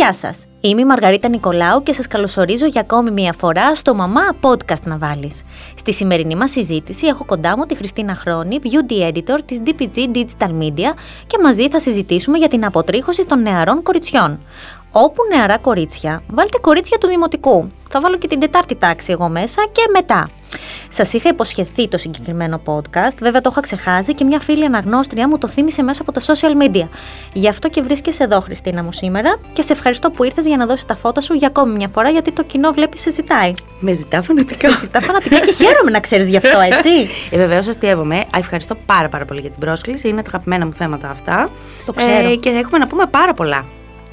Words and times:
Γεια 0.00 0.12
σας. 0.12 0.46
Είμαι 0.60 0.80
η 0.80 0.84
Μαργαρίτα 0.84 1.28
Νικολάου 1.28 1.82
και 1.82 1.92
σας 1.92 2.06
καλωσορίζω 2.06 2.66
για 2.66 2.80
ακόμη 2.80 3.10
μία 3.10 3.32
φορά 3.32 3.74
στο 3.74 3.94
Μαμά 3.94 4.20
Podcast 4.40 4.82
να 4.84 4.98
βάλεις. 4.98 5.42
Στη 5.74 5.92
σημερινή 5.92 6.34
μας 6.34 6.50
συζήτηση 6.50 7.06
έχω 7.06 7.24
κοντά 7.24 7.56
μου 7.56 7.66
τη 7.66 7.74
Χριστίνα 7.74 8.14
Χρόνη, 8.14 8.58
Beauty 8.62 9.12
Editor 9.12 9.38
της 9.44 9.58
DPG 9.64 9.96
Digital 10.14 10.50
Media 10.60 10.94
και 11.26 11.38
μαζί 11.42 11.68
θα 11.68 11.80
συζητήσουμε 11.80 12.38
για 12.38 12.48
την 12.48 12.64
αποτρίχωση 12.64 13.24
των 13.26 13.42
νεαρών 13.42 13.82
κοριτσιών. 13.82 14.40
Όπου 14.92 15.22
νεαρά 15.34 15.58
κορίτσια, 15.58 16.22
βάλτε 16.28 16.58
κορίτσια 16.58 16.98
του 16.98 17.06
δημοτικού. 17.06 17.70
Θα 17.90 18.00
βάλω 18.00 18.18
και 18.18 18.28
την 18.28 18.40
τετάρτη 18.40 18.74
τάξη 18.74 19.12
εγώ 19.12 19.28
μέσα 19.28 19.62
και 19.72 19.82
μετά. 19.92 20.30
Σας 20.88 21.12
είχα 21.12 21.28
υποσχεθεί 21.28 21.88
το 21.88 21.98
συγκεκριμένο 21.98 22.60
podcast, 22.64 23.16
βέβαια 23.20 23.40
το 23.40 23.48
είχα 23.52 23.60
ξεχάσει 23.60 24.14
και 24.14 24.24
μια 24.24 24.40
φίλη 24.40 24.64
αναγνώστρια 24.64 25.28
μου 25.28 25.38
το 25.38 25.48
θύμισε 25.48 25.82
μέσα 25.82 26.02
από 26.02 26.12
τα 26.12 26.20
social 26.20 26.62
media. 26.62 26.88
Γι' 27.32 27.48
αυτό 27.48 27.68
και 27.68 27.82
βρίσκεσαι 27.82 28.24
εδώ, 28.24 28.40
Χριστίνα 28.40 28.82
μου, 28.82 28.92
σήμερα 28.92 29.38
και 29.52 29.62
σε 29.62 29.72
ευχαριστώ 29.72 30.10
που 30.10 30.24
ήρθες 30.24 30.46
για 30.46 30.56
να 30.56 30.66
δώσεις 30.66 30.84
τα 30.84 30.96
φώτα 30.96 31.20
σου 31.20 31.34
για 31.34 31.48
ακόμη 31.48 31.74
μια 31.74 31.88
φορά, 31.88 32.08
γιατί 32.08 32.32
το 32.32 32.42
κοινό 32.42 32.72
βλέπει 32.72 32.98
σε 32.98 33.10
ζητάει. 33.10 33.52
Με 33.80 33.92
ζητά 33.92 34.22
φανατικά. 34.22 34.68
Σε 34.68 34.78
ζητά 34.78 35.00
φανατικά 35.00 35.40
και 35.40 35.52
χαίρομαι 35.52 35.90
να 35.90 36.00
ξέρεις 36.00 36.28
γι' 36.28 36.36
αυτό, 36.36 36.58
έτσι. 36.60 36.90
Ε, 37.30 37.36
Βεβαίως, 37.36 37.66
αστείευομαι. 37.66 38.24
Ευχαριστώ 38.36 38.74
πάρα, 38.86 39.08
πάρα 39.08 39.24
πολύ 39.24 39.40
για 39.40 39.50
την 39.50 39.60
πρόσκληση. 39.60 40.08
Είναι 40.08 40.22
τα 40.22 40.28
αγαπημένα 40.28 40.66
μου 40.66 40.72
θέματα 40.72 41.10
αυτά. 41.10 41.50
Το 41.86 41.92
ξέρω. 41.92 42.30
Ε, 42.30 42.34
και 42.34 42.48
έχουμε 42.48 42.78
να 42.78 42.86
πούμε 42.86 43.06
πάρα 43.06 43.34
πολλά. 43.34 43.64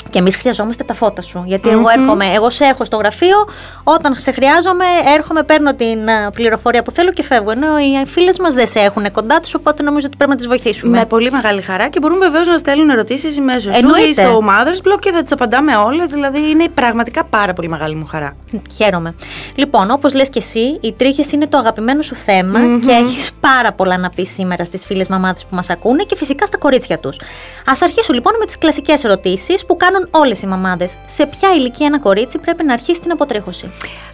Και 0.09 0.19
εμείς 0.19 0.37
χρειαζόμαστε 0.37 0.83
τα 0.83 0.93
φώτα 0.93 1.21
σου. 1.21 1.43
Γιατί 1.45 1.69
εγώ 1.69 1.89
έρχομαι, 1.97 2.25
εγώ 2.25 2.49
σε 2.49 2.63
έχω 2.65 2.85
στο 2.85 2.97
γραφείο, 2.97 3.37
όταν 3.83 4.15
σε 4.17 4.31
χρειάζομαι, 4.31 4.85
έρχομαι, 5.15 5.43
παίρνω 5.43 5.75
την 5.75 6.07
ε, 6.07 6.29
πληροφορία 6.33 6.83
που 6.83 6.91
θέλω 6.91 7.11
και 7.11 7.23
φεύγω. 7.23 7.51
Ενώ 7.51 7.67
οι 7.79 8.05
φίλες 8.05 8.39
μας 8.39 8.53
δεν 8.53 8.67
σε 8.67 8.79
έχουν 8.79 9.11
κοντά 9.11 9.39
τους, 9.39 9.53
οπότε 9.53 9.83
νομίζω 9.83 10.05
ότι 10.07 10.15
πρέπει 10.17 10.31
να 10.31 10.37
τις 10.37 10.47
βοηθήσουμε. 10.47 10.97
Με 10.97 11.05
πολύ 11.05 11.31
μεγάλη 11.31 11.61
χαρά 11.61 11.89
και 11.89 11.99
μπορούν 11.99 12.17
βεβαίως 12.19 12.47
να 12.47 12.57
στέλνουν 12.57 12.89
ερωτήσεις 12.89 13.39
μέσω 13.39 13.59
σου 13.59 13.69
ή 13.69 13.77
Εννοείται. 13.77 14.21
στο 14.21 14.39
Mothers 14.43 14.87
Blog 14.87 14.99
και 14.99 15.11
θα 15.11 15.23
τις 15.23 15.31
απαντάμε 15.31 15.75
όλες. 15.75 16.05
Δηλαδή 16.05 16.49
είναι 16.49 16.67
πραγματικά 16.73 17.23
πάρα 17.25 17.53
πολύ 17.53 17.69
μεγάλη 17.69 17.95
μου 17.95 18.05
χαρά. 18.05 18.35
Χαίρομαι. 18.75 19.15
Λοιπόν, 19.55 19.91
όπως 19.91 20.13
λες 20.13 20.29
και 20.29 20.39
εσύ, 20.39 20.77
οι 20.81 20.93
τρίχες 20.93 21.31
είναι 21.31 21.47
το 21.47 21.57
αγαπημένο 21.57 22.01
σου 22.01 22.15
θεμα 22.15 22.59
και 22.85 22.91
έχεις 22.91 23.31
πάρα 23.39 23.71
πολλά 23.73 23.97
να 23.97 24.09
πεις 24.09 24.29
σήμερα 24.33 24.63
στις 24.63 24.85
φίλες 24.85 25.07
μαμάδες 25.07 25.45
που 25.45 25.55
μας 25.55 25.69
ακούνε 25.69 26.03
και 26.03 26.15
φυσικά 26.15 26.45
στα 26.45 26.57
κορίτσια 26.57 26.99
τους. 26.99 27.17
Α 27.65 27.73
αρχίσω 27.83 28.13
λοιπόν 28.13 28.33
με 28.39 28.45
τις 28.45 28.57
κλασικές 28.57 29.03
ερωτήσεις 29.03 29.65
που 29.65 29.77
κάνουν 29.77 29.96
όλες 30.11 30.41
οι 30.41 30.47
μαμάδες. 30.47 30.97
Σε 31.05 31.25
ποια 31.25 31.53
ηλικία 31.53 31.85
ένα 31.85 31.99
κορίτσι 31.99 32.37
πρέπει 32.37 32.63
να 32.63 32.73
αρχίσει 32.73 33.01
την 33.01 33.11
αποτρίχωση. 33.11 33.71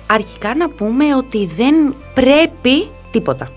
Αρχικά 0.07 0.55
να 0.55 0.69
πούμε 0.69 1.15
ότι 1.15 1.45
δεν 1.45 1.95
πρέπει 2.13 2.89
τίποτα. 3.11 3.51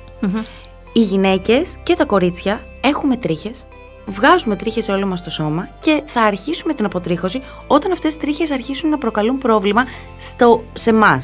Οι 0.92 1.00
γυναίκες 1.00 1.77
και 1.82 1.94
τα 1.94 2.04
κορίτσια 2.04 2.60
έχουμε 2.80 3.16
τρίχες, 3.16 3.66
βγάζουμε 4.06 4.56
τρίχες 4.56 4.84
σε 4.84 4.92
όλο 4.92 5.06
μας 5.06 5.22
το 5.22 5.30
σώμα 5.30 5.69
και 5.80 6.02
θα 6.06 6.22
αρχίσουμε 6.22 6.74
την 6.74 6.84
αποτρίχωση 6.84 7.42
όταν 7.66 7.92
αυτές 7.92 8.14
οι 8.14 8.19
τρίχες 8.19 8.50
αρχίσουν 8.50 8.91
να 8.91 8.98
προκαλούν 8.98 9.38
πρόβλημα 9.38 9.84
στο, 10.19 10.64
σε 10.72 10.91
εμά. 10.91 11.19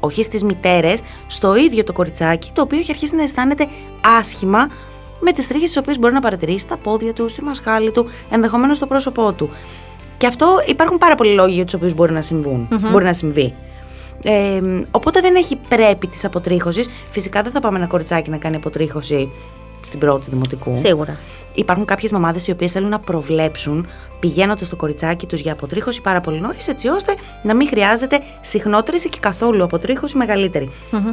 Όχι 0.00 0.22
στις 0.22 0.42
μητέρες, 0.44 1.00
στο 1.26 1.56
ίδιο 1.56 1.84
το 1.84 1.92
κοριτσάκι 1.92 2.50
το 2.52 2.62
οποίο 2.62 2.78
έχει 2.78 2.90
αρχίσει 2.90 3.16
να 3.16 3.22
αισθάνεται 3.22 3.68
άσχημα 4.18 4.68
με 5.20 5.32
τις 5.32 5.48
τρίχες 5.48 5.68
τις 5.68 5.76
οποίες 5.76 5.98
μπορεί 5.98 6.14
να 6.14 6.20
παρατηρήσει 6.20 6.58
στα 6.58 6.76
πόδια 6.76 7.12
του, 7.12 7.28
στη 7.28 7.42
μασχάλη 7.42 7.90
του, 7.90 8.06
ενδεχομένως 8.30 8.76
στο 8.76 8.86
πρόσωπό 8.86 9.32
του. 9.32 9.50
Και 10.24 10.30
αυτό 10.30 10.46
υπάρχουν 10.66 10.98
πάρα 10.98 11.14
πολλοί 11.14 11.34
λόγοι 11.34 11.54
για 11.54 11.64
τους 11.64 11.74
οποίους 11.74 11.94
μπορεί 11.94 12.12
να, 12.12 12.22
συμβούν, 12.22 12.68
μπορεί 12.90 13.04
να 13.04 13.12
συμβεί. 13.12 13.54
Ε, 14.22 14.60
οπότε 14.90 15.20
δεν 15.20 15.34
έχει 15.34 15.56
πρέπει 15.68 16.06
της 16.06 16.24
αποτρίχωσης. 16.24 16.88
Φυσικά 17.10 17.42
δεν 17.42 17.52
θα 17.52 17.60
πάμε 17.60 17.78
ένα 17.78 17.86
κοριτσάκι 17.86 18.30
να 18.30 18.36
κάνει 18.36 18.56
αποτρίχωση 18.56 19.30
στην 19.82 19.98
πρώτη 19.98 20.30
δημοτικού. 20.30 20.76
Σίγουρα. 20.76 21.16
Υπάρχουν 21.54 21.84
κάποιες 21.84 22.12
μαμάδες 22.12 22.46
οι 22.46 22.50
οποίες 22.50 22.70
θέλουν 22.72 22.88
να 22.88 22.98
προβλέψουν 22.98 23.86
πηγαίνοντας 24.20 24.68
το 24.68 24.76
κοριτσάκι 24.76 25.26
τους 25.26 25.40
για 25.40 25.52
αποτρίχωση 25.52 26.00
πάρα 26.00 26.20
πολύ 26.20 26.40
νωρίς, 26.40 26.68
έτσι 26.68 26.88
ώστε 26.88 27.14
να 27.42 27.54
μην 27.54 27.68
χρειάζεται 27.68 28.20
συχνότερης 28.40 29.04
ή 29.04 29.08
και 29.08 29.18
καθόλου 29.20 29.64
αποτρίχωση 29.64 30.16
μεγαλύτερη. 30.16 30.68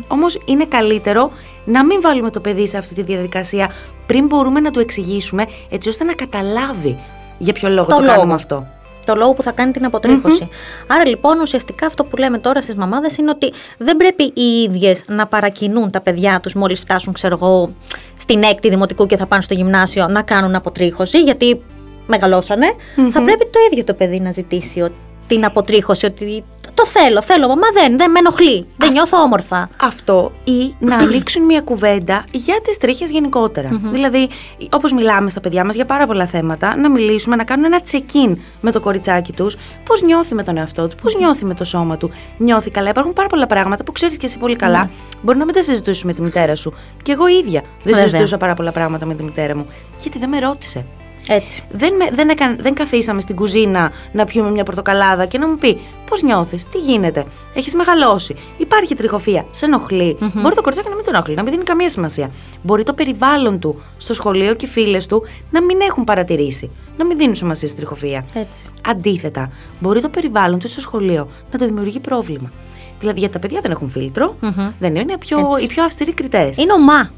Όμως 0.08 0.40
είναι 0.46 0.66
καλύτερο 0.66 1.32
να 1.66 1.86
μην 1.86 2.02
βάλουμε 2.02 2.30
το 2.30 2.40
παιδί 2.40 2.68
σε 2.68 2.78
αυτή 2.78 2.94
τη 2.94 3.02
διαδικασία 3.04 3.72
πριν 4.06 4.26
μπορούμε 4.26 4.60
να 4.60 4.72
του 4.72 4.80
εξηγήσουμε, 4.80 5.46
έτσι 5.70 5.90
ώστε 5.90 6.04
να 6.04 6.14
καταλάβει 6.14 6.98
για 7.38 7.54
ποιο 7.54 7.70
λόγο 7.70 7.88
Το 7.88 7.96
το, 7.96 8.02
λόγο. 8.02 8.14
κάνουμε 8.16 8.34
αυτό. 8.34 8.68
Το 9.06 9.16
λόγο 9.16 9.34
που 9.34 9.42
θα 9.42 9.52
κάνει 9.52 9.72
την 9.72 9.86
αποτρίχωση. 9.86 10.50
Άρα 10.88 11.08
λοιπόν 11.08 11.40
ουσιαστικά 11.40 11.86
αυτό 11.86 12.04
που 12.04 12.18
λέμε 12.18 12.38
τώρα 12.38 12.62
στις 12.62 12.76
μαμάδες 12.76 13.18
είναι 13.18 13.30
ότι 13.30 13.54
δεν 13.78 13.98
πρέπει 13.98 14.24
οι 14.24 14.62
ίδιες 14.64 15.04
να 15.08 15.28
παρακινούν 15.28 15.92
τα 15.92 16.02
παιδιά 16.02 16.40
τους 16.44 16.54
μόλις 16.54 16.80
φτάσουν 16.80 17.14
ξέρω 17.14 17.36
εγώ 17.42 17.74
στην 18.18 18.44
έκτη 18.44 18.70
δημοτικού 18.70 19.06
και 19.06 19.18
θα 19.18 19.26
πάνε 19.26 19.42
στο 19.42 19.54
γυμνάσιο 19.54 20.08
να 20.08 20.22
κάνουν 20.22 20.56
αποτρίχωση 20.56 21.20
γιατί 21.22 21.62
μεγαλώσανε. 22.08 22.66
Θα 23.12 23.22
πρέπει 23.24 23.46
το 23.52 23.60
ίδιο 23.72 23.84
το 23.84 23.94
παιδί 23.94 24.20
να 24.20 24.32
ζητήσει 24.32 24.82
ο- 24.82 24.90
την 25.28 25.46
αποτρίχωση 25.46 26.06
ότι 26.06 26.44
το 26.74 26.86
θέλω, 26.86 27.22
θέλω 27.22 27.48
μαμά 27.48 27.68
δεν, 27.74 27.98
δεν 27.98 28.12
με 28.12 28.20
ενοχλεί, 28.20 28.66
δεν 28.78 28.92
νιώθω 28.92 29.22
όμορφα. 29.22 29.70
Αυτό 29.82 30.32
ή 30.44 30.76
να 30.80 30.96
ανοίξουν 31.04 31.46
μια 31.46 31.62
κουβέντα 31.62 32.26
για 32.32 32.56
τις 32.64 32.78
τρίχες 32.78 33.12
γενικότερα. 33.12 33.70
Δηλαδή, 33.92 34.30
όπως 34.70 34.94
μιλάμε 34.94 35.30
στα 35.30 35.40
παιδιά 35.40 35.66
μας 35.66 35.76
για 35.76 35.86
πάρα 35.86 36.08
πολλά 36.08 36.26
θέματα, 36.26 36.76
να 36.78 36.90
μιλήσουμε, 36.90 37.36
να 37.36 37.44
κάνουν 37.44 37.66
ένα 37.66 37.82
check-in 37.92 38.36
με 38.62 38.72
το 38.72 38.80
κοριτσάκι 38.80 39.32
τους, 39.32 39.56
πώς 39.86 40.02
νιώθει 40.02 40.34
με 40.34 40.44
τον 40.44 40.58
εαυτό 40.58 40.88
του, 40.88 40.96
πώς 41.02 41.16
νιώθει 41.16 41.46
με 41.46 41.54
το 41.54 41.64
σώμα 41.64 41.98
του, 41.98 42.12
νιώθει 42.38 42.70
καλά. 42.70 42.90
Υπάρχουν 42.90 43.14
πάρα 43.14 43.28
πολλά 43.28 43.46
πράγματα 43.48 43.84
που 43.84 43.92
ξέρεις 43.92 44.18
και 44.18 44.26
εσύ 44.26 44.38
πολύ 44.38 44.56
καλά. 44.56 44.90
Μπορεί 45.22 45.38
να 45.38 45.46
μην 45.46 45.54
τα 45.54 45.64
συζητήσεις 45.64 46.04
με 46.04 46.14
τη 46.14 46.22
μητέρα 46.22 46.56
σου. 46.56 46.74
Και 47.04 47.12
εγώ 47.12 47.28
ίδια 47.28 47.62
δεν 47.62 47.94
Βέβαια. 47.94 48.10
συζητούσα 48.10 48.38
πάρα 48.38 48.54
πολλά 48.54 48.72
πράγματα 48.72 49.06
με 49.06 49.14
τη 49.16 49.24
μητέρα 49.24 49.56
μου. 49.56 49.66
Γιατί 50.02 50.20
δεν 50.20 50.30
με 50.30 50.40
ρώτησε. 50.40 50.86
Έτσι. 51.28 51.64
Δεν, 51.72 51.96
με, 51.96 52.10
δεν, 52.12 52.30
έκαν, 52.30 52.58
δεν 52.60 52.74
καθίσαμε 52.74 53.22
στην 53.22 53.36
κουζίνα 53.36 53.92
να 54.12 54.26
πιούμε 54.26 54.52
μια 54.52 54.64
πορτοκαλάδα 54.64 55.26
και 55.26 55.38
να 55.38 55.48
μου 55.48 55.58
πει 55.58 55.80
πώς 56.10 56.22
νιώθεις, 56.22 56.68
τι 56.68 56.78
γίνεται, 56.78 57.26
έχεις 57.54 57.76
μεγαλώσει, 57.76 58.36
υπάρχει 58.58 58.96
τριχοφία, 58.96 59.46
σε 59.52 59.66
ενοχλει 59.66 60.18
Μπορεί 60.20 60.56
το 60.56 60.62
κοριτσάκι 60.62 60.90
να 60.90 60.96
μην 60.96 61.06
τον 61.06 61.14
ενοχλεί, 61.14 61.36
να 61.36 61.44
μην 61.44 61.52
δίνει 61.52 61.64
καμία 61.64 61.90
σημασία. 61.90 62.32
Μπορεί 62.62 62.84
το 62.84 62.94
περιβάλλον 62.94 63.60
του 63.60 63.82
στο 63.98 64.14
σχολείο 64.14 64.54
και 64.54 64.66
οι 64.66 64.70
φίλες 64.70 65.06
του 65.06 65.24
να 65.50 65.64
μην 65.64 65.82
έχουν 65.82 66.04
παρατηρήσει, 66.04 66.72
να 66.98 67.06
μην 67.06 67.18
δίνουν 67.18 67.36
σημασία 67.36 67.68
στη 67.68 67.78
τριχοφία. 67.78 68.26
Έτσι. 68.34 68.68
Αντίθετα, 68.88 69.52
μπορεί 69.80 70.02
το 70.02 70.10
περιβάλλον 70.10 70.60
του 70.60 70.68
στο 70.68 70.82
σχολείο 70.82 71.30
να 71.52 71.58
το 71.58 71.66
δημιουργεί 71.66 72.00
πρόβλημα. 72.00 72.52
Δηλαδή, 73.00 73.20
γιατί 73.20 73.34
τα 73.34 73.40
παιδιά 73.40 73.62
δεν 73.62 73.72
έχουν 73.72 73.90
φίλτρο, 73.90 74.36
δεν 74.80 74.96
είναι 74.96 75.18
πιο, 75.18 75.40
οι 75.64 75.68
πιο 75.68 75.84
αυστηροί 75.84 76.14
κριτές. 76.14 76.58
Είναι 76.58 76.74
ομά. 76.74 77.12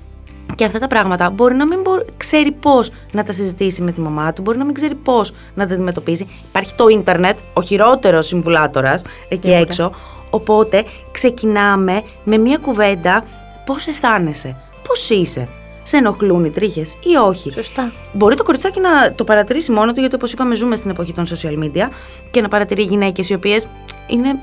Και 0.55 0.65
αυτά 0.65 0.79
τα 0.79 0.87
πράγματα 0.87 1.29
μπορεί 1.29 1.55
να 1.55 1.65
μην 1.67 1.81
μπο- 1.81 2.05
ξέρει 2.17 2.51
πώς 2.51 2.91
να 3.11 3.23
τα 3.23 3.31
συζητήσει 3.31 3.81
με 3.81 3.91
τη 3.91 4.01
μαμά 4.01 4.33
του, 4.33 4.41
μπορεί 4.41 4.57
να 4.57 4.65
μην 4.65 4.73
ξέρει 4.73 4.95
πώς 4.95 5.33
να 5.53 5.67
τα 5.67 5.73
αντιμετωπίσει. 5.73 6.27
Υπάρχει 6.49 6.73
το 6.75 6.87
ίντερνετ, 6.87 7.37
ο 7.53 7.61
χειρότερος 7.61 8.27
συμβουλάτορας 8.27 9.01
εκεί 9.29 9.41
Σίγουρα. 9.43 9.59
έξω. 9.61 9.91
Οπότε 10.29 10.83
ξεκινάμε 11.11 12.01
με 12.23 12.37
μια 12.37 12.57
κουβέντα 12.57 13.23
πώς 13.65 13.87
αισθάνεσαι, 13.87 14.57
πώς 14.87 15.09
είσαι. 15.09 15.47
Σε 15.85 15.97
ενοχλούν 15.97 16.45
οι 16.45 16.49
τρίχες 16.49 16.93
ή 17.03 17.15
όχι. 17.15 17.51
Σωστά. 17.51 17.91
Μπορεί 18.13 18.35
το 18.35 18.43
κοριτσάκι 18.43 18.79
να 18.79 19.13
το 19.15 19.23
παρατηρήσει 19.23 19.71
μόνο 19.71 19.91
του, 19.93 19.99
γιατί 19.99 20.15
όπως 20.15 20.31
είπαμε, 20.33 20.55
ζούμε 20.55 20.75
στην 20.75 20.89
εποχή 20.89 21.13
των 21.13 21.25
social 21.25 21.63
media 21.63 21.87
και 22.31 22.41
να 22.41 22.47
παρατηρεί 22.47 22.83
γυναίκες 22.83 23.29
οι 23.29 23.33
οποίες 23.33 23.67
είναι 24.07 24.39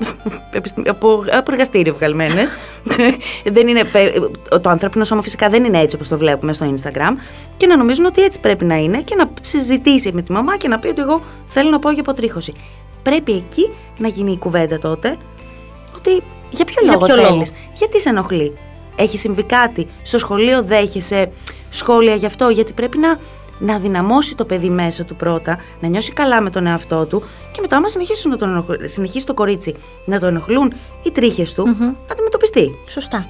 επιστημ- 0.51 0.89
από, 0.89 1.23
από 1.31 1.51
εργαστήριο 1.51 1.93
βγαλμένες. 1.93 2.53
δεν 3.55 3.67
είναι, 3.67 3.83
πε- 3.83 4.17
το 4.61 4.69
ανθρώπινο 4.69 5.03
σώμα 5.03 5.21
φυσικά 5.21 5.49
δεν 5.49 5.63
είναι 5.63 5.79
έτσι 5.81 5.95
όπως 5.95 6.07
το 6.07 6.17
βλέπουμε 6.17 6.53
στο 6.53 6.73
Instagram 6.75 7.11
και 7.57 7.67
να 7.67 7.77
νομίζουν 7.77 8.05
ότι 8.05 8.21
έτσι 8.21 8.39
πρέπει 8.39 8.65
να 8.65 8.75
είναι 8.75 9.01
και 9.01 9.15
να 9.15 9.29
συζητήσει 9.41 10.11
με 10.13 10.21
τη 10.21 10.31
μαμά 10.31 10.57
και 10.57 10.67
να 10.67 10.79
πει 10.79 10.87
ότι 10.87 11.01
εγώ 11.01 11.21
θέλω 11.47 11.69
να 11.69 11.79
πάω 11.79 11.91
για 11.91 12.01
αποτρίχωση. 12.01 12.53
Πρέπει 13.03 13.31
εκεί 13.31 13.71
να 13.97 14.07
γίνει 14.07 14.31
η 14.31 14.37
κουβέντα 14.37 14.79
τότε 14.79 15.17
ότι 15.95 16.23
για 16.49 16.65
ποιο 16.65 16.81
Για 16.83 16.91
λόγο 16.93 17.05
ποιο 17.05 17.15
θέλεις, 17.15 17.29
λόγο. 17.29 17.43
γιατί 17.73 17.99
σε 18.01 18.09
ενοχλεί. 18.09 18.57
Έχει 18.95 19.17
συμβεί 19.17 19.43
κάτι. 19.43 19.87
Στο 20.01 20.17
σχολείο 20.17 20.63
δέχεσαι 20.63 21.31
σχόλια 21.69 22.15
γι' 22.15 22.25
αυτό, 22.25 22.49
γιατί 22.49 22.73
πρέπει 22.73 22.97
να, 22.97 23.19
να 23.61 23.77
δυναμώσει 23.77 24.35
το 24.35 24.45
παιδί 24.45 24.69
μέσα 24.69 25.03
του 25.03 25.15
πρώτα, 25.15 25.57
να 25.79 25.87
νιώσει 25.87 26.13
καλά 26.13 26.41
με 26.41 26.49
τον 26.49 26.67
εαυτό 26.67 27.05
του 27.05 27.23
και 27.51 27.61
μετά, 27.61 27.75
άμα 27.77 27.87
συνεχίσουν 27.87 28.31
να 28.31 28.37
τον 28.37 28.49
ενοχλ- 28.49 28.87
συνεχίσει 28.87 29.25
το 29.25 29.33
κορίτσι 29.33 29.75
να 30.05 30.19
το 30.19 30.25
ενοχλούν 30.25 30.73
οι 31.03 31.11
τρίχες 31.11 31.53
του, 31.53 31.63
να 31.79 31.95
αντιμετωπιστεί. 32.11 32.71
Σωστά. 32.87 33.25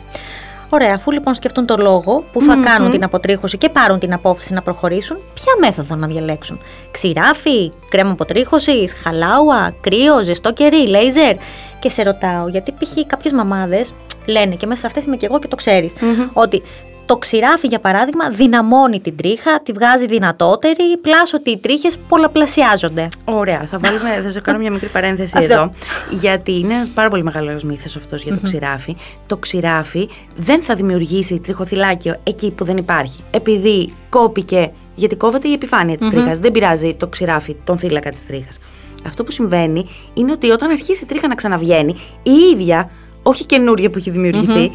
Ωραία, 0.74 0.94
αφού 0.96 1.12
λοιπόν 1.12 1.34
σκεφτούν 1.34 1.66
το 1.66 1.76
λόγο 1.78 2.24
που 2.32 2.42
θα 2.42 2.58
κάνουν 2.64 2.92
την 2.92 3.04
αποτρίχωση 3.04 3.58
και 3.58 3.70
πάρουν 3.70 4.00
την 4.00 4.14
απόφαση 4.14 4.54
να 4.54 4.62
προχωρήσουν, 4.62 5.18
ποια 5.34 5.54
μέθοδο 5.60 5.96
να 5.96 6.08
διαλέξουν; 6.08 6.60
Ξηράφι, 6.92 7.72
κρέμα 7.90 8.12
αποτρίχωσης, 8.12 8.94
χαλάουα, 8.94 9.74
κρύο, 9.82 10.24
ζεστό 10.24 10.54
κερί, 10.54 10.88
λέιζερ; 10.88 11.36
Και 11.80 11.90
σε 11.90 12.04
ρωτάω, 12.04 12.48
γιατί 12.48 12.72
π.χ. 12.72 13.08
κάποιες 13.08 13.34
μαμάδες 13.34 13.94
λένε 14.26 14.56
και 14.56 14.66
μέσα 14.66 14.80
σε 14.80 14.88
αυτές 14.88 15.04
είμαι 15.06 15.16
και 15.16 15.26
εγώ 15.26 15.40
και 15.40 15.48
το 15.48 15.56
ξέρεις, 15.56 15.94
ότι 16.34 16.62
το 17.06 17.18
ξηράφι, 17.18 17.68
για 17.68 17.80
παράδειγμα, 17.80 18.30
δυναμώνει 18.30 19.00
την 19.00 19.16
τρίχα, 19.16 19.62
τη 19.62 19.72
βγάζει 19.72 20.06
δυνατότερη, 20.06 20.98
πλάσω 21.02 21.38
ότι 21.38 21.52
οι 21.52 21.58
τρίχες 21.58 21.98
πολλαπλασιάζονται. 22.08 23.08
Ωραία, 23.26 23.66
θα, 23.70 23.80
βάλουμε, 23.80 24.22
θα 24.22 24.32
σου 24.32 24.42
κάνω 24.42 24.58
μια 24.58 24.72
μικρή 24.72 24.88
παρένθεση 24.88 25.38
Αυτό. 25.38 25.54
εδώ. 25.54 25.72
Γιατί 26.10 26.60
είναι 26.60 26.74
ένας 26.74 26.90
πάρα 26.90 27.10
πολύ 27.10 27.24
μεγάλος 27.24 27.64
μύθος 27.64 27.96
αυτός 27.96 28.24
για 28.24 28.34
το 28.34 28.40
ξηράφι. 28.44 28.96
Το 29.26 29.38
ξηράφι 29.38 30.10
δεν 30.36 30.62
θα 30.62 30.76
δημιουργήσει 30.76 31.40
τριχοθυλάκιο 31.40 32.16
εκεί 32.24 32.52
που 32.52 32.64
δεν 32.64 32.78
υπάρχει. 32.78 33.20
Επειδή 33.32 33.94
κόπηκε, 34.10 34.72
γιατί 34.96 35.16
κόβεται 35.16 35.48
η 35.48 35.54
επιφάνεια 35.54 35.98
της 35.98 36.10
τρίχας. 36.10 36.40
Δεν 36.40 36.52
πειράζει 36.52 36.96
το 36.96 37.08
ξηράφι, 37.08 37.56
τον 37.64 37.78
θύλακα 37.78 38.10
της 38.10 38.26
τρίχας. 38.26 38.60
Αυτό 39.08 39.24
που 39.24 39.32
συμβαίνει 39.32 39.86
είναι 40.14 40.32
ότι 40.32 40.50
όταν 40.50 40.70
αρχίσει 40.72 41.04
η 41.04 41.08
τρίχα 41.08 41.28
να 41.28 41.36
ξαναβγαίνει, 41.36 41.96
η 42.24 42.32
ίδια, 42.54 42.90
όχι 43.24 43.46
καινούρια 43.46 43.90
που 43.90 43.98
έχει 43.98 44.10
δημιουργηθεί, 44.10 44.72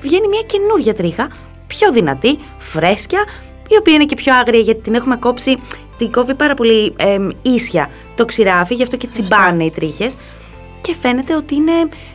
βγαίνει 0.00 0.28
μια 0.28 0.42
καινούρια 0.46 0.94
τρίχα, 0.94 1.28
πιο 1.66 1.92
δυνατή, 1.92 2.38
φρέσκια, 2.58 3.24
η 3.68 3.76
οποία 3.78 3.94
είναι 3.94 4.04
και 4.04 4.14
πιο 4.14 4.34
άγρια 4.34 4.60
γιατί 4.60 4.80
την 4.80 4.94
έχουμε 4.94 5.16
κόψει, 5.16 5.56
την 5.96 6.12
κόβει 6.12 6.34
πάρα 6.34 6.54
πολύ 6.54 6.94
εμ, 6.96 7.28
ίσια 7.42 7.90
το 8.14 8.24
ξηράφι, 8.24 8.74
γι' 8.74 8.82
αυτό 8.82 8.96
και 8.96 9.06
τσιμπάνε 9.06 9.64
οι 9.64 9.70
τρίχες 9.70 10.16
και 10.80 10.94
φαίνεται 11.00 11.34
ότι 11.34 11.54
είναι 11.54 11.72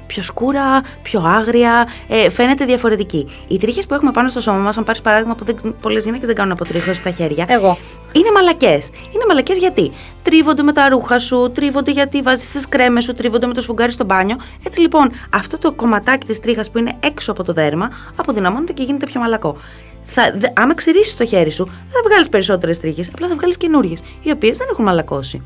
πιο 0.08 0.22
σκούρα, 0.22 0.82
πιο 1.02 1.22
άγρια, 1.26 1.88
ε, 2.08 2.30
φαίνεται 2.30 2.66
διαφορετική. 2.66 3.28
Οι 3.48 3.58
τρίχες 3.58 3.86
που 3.86 3.94
έχουμε 3.94 4.12
πάνω 4.12 4.30
στο 4.30 4.40
σώμα 4.40 4.58
μας, 4.58 4.78
αν 4.78 4.84
πάρεις 4.84 5.02
παράδειγμα 5.02 5.36
που 5.36 5.46
πολλές 5.82 6.04
γυναίκες 6.04 6.28
δεν 6.28 6.36
κάνουν 6.36 6.52
αποτρίχωση 6.52 6.94
στα 6.94 7.12
χέρια, 7.12 7.46
Εγώ. 7.48 7.78
Είναι 8.12 8.32
μαλακές. 8.32 8.90
Είναι 9.14 9.26
μαλακές 9.28 9.58
γιατί; 9.58 9.92
Τρίβονται 10.24 10.64
με 10.64 10.74
τα 10.74 10.90
ρούχα 10.90 11.20
σου, 11.20 11.52
τρίβονται 11.54 11.92
γιατί 11.92 12.22
βάζεις 12.22 12.50
τις 12.52 12.70
κρέμες 12.70 13.04
σου, 13.04 13.14
τρίβονται 13.14 13.48
με 13.48 13.54
το 13.54 13.62
σφουγγάρι 13.62 13.92
στο 13.92 14.06
μπάνιο. 14.06 14.36
Έτσι 14.66 14.80
λοιπόν, 14.80 15.12
αυτό 15.30 15.58
το 15.58 15.72
κομματάκι 15.72 16.26
της 16.26 16.40
τρίχας 16.40 16.72
που 16.72 16.78
είναι 16.78 16.94
έξω 17.00 17.32
από 17.32 17.44
το 17.44 17.54
δέρμα 17.54 17.90
αποδυναμώνεται 18.16 18.74
και 18.74 18.84
γίνεται 18.84 19.06
πιο 19.06 19.20
μαλακό. 19.20 19.58
Θα, 20.04 20.34
δε, 20.38 20.48
άμα 20.54 20.74
ξηρίσει 20.74 21.18
το 21.18 21.26
χέρι 21.26 21.50
σου, 21.50 21.66
δεν 21.66 21.92
θα 21.92 22.02
βγάλεις 22.06 22.30
περισσότερες 22.30 22.80
τρίχες, 22.80 23.08
απλά 23.08 23.28
θα 23.28 23.36
βγάλεις 23.36 23.58
καινούριες, 23.58 24.00
οι 24.22 24.32
οποίες 24.32 24.58
δεν 24.58 24.68
έχουν 24.72 24.86
μαλακώσει. 24.86 25.42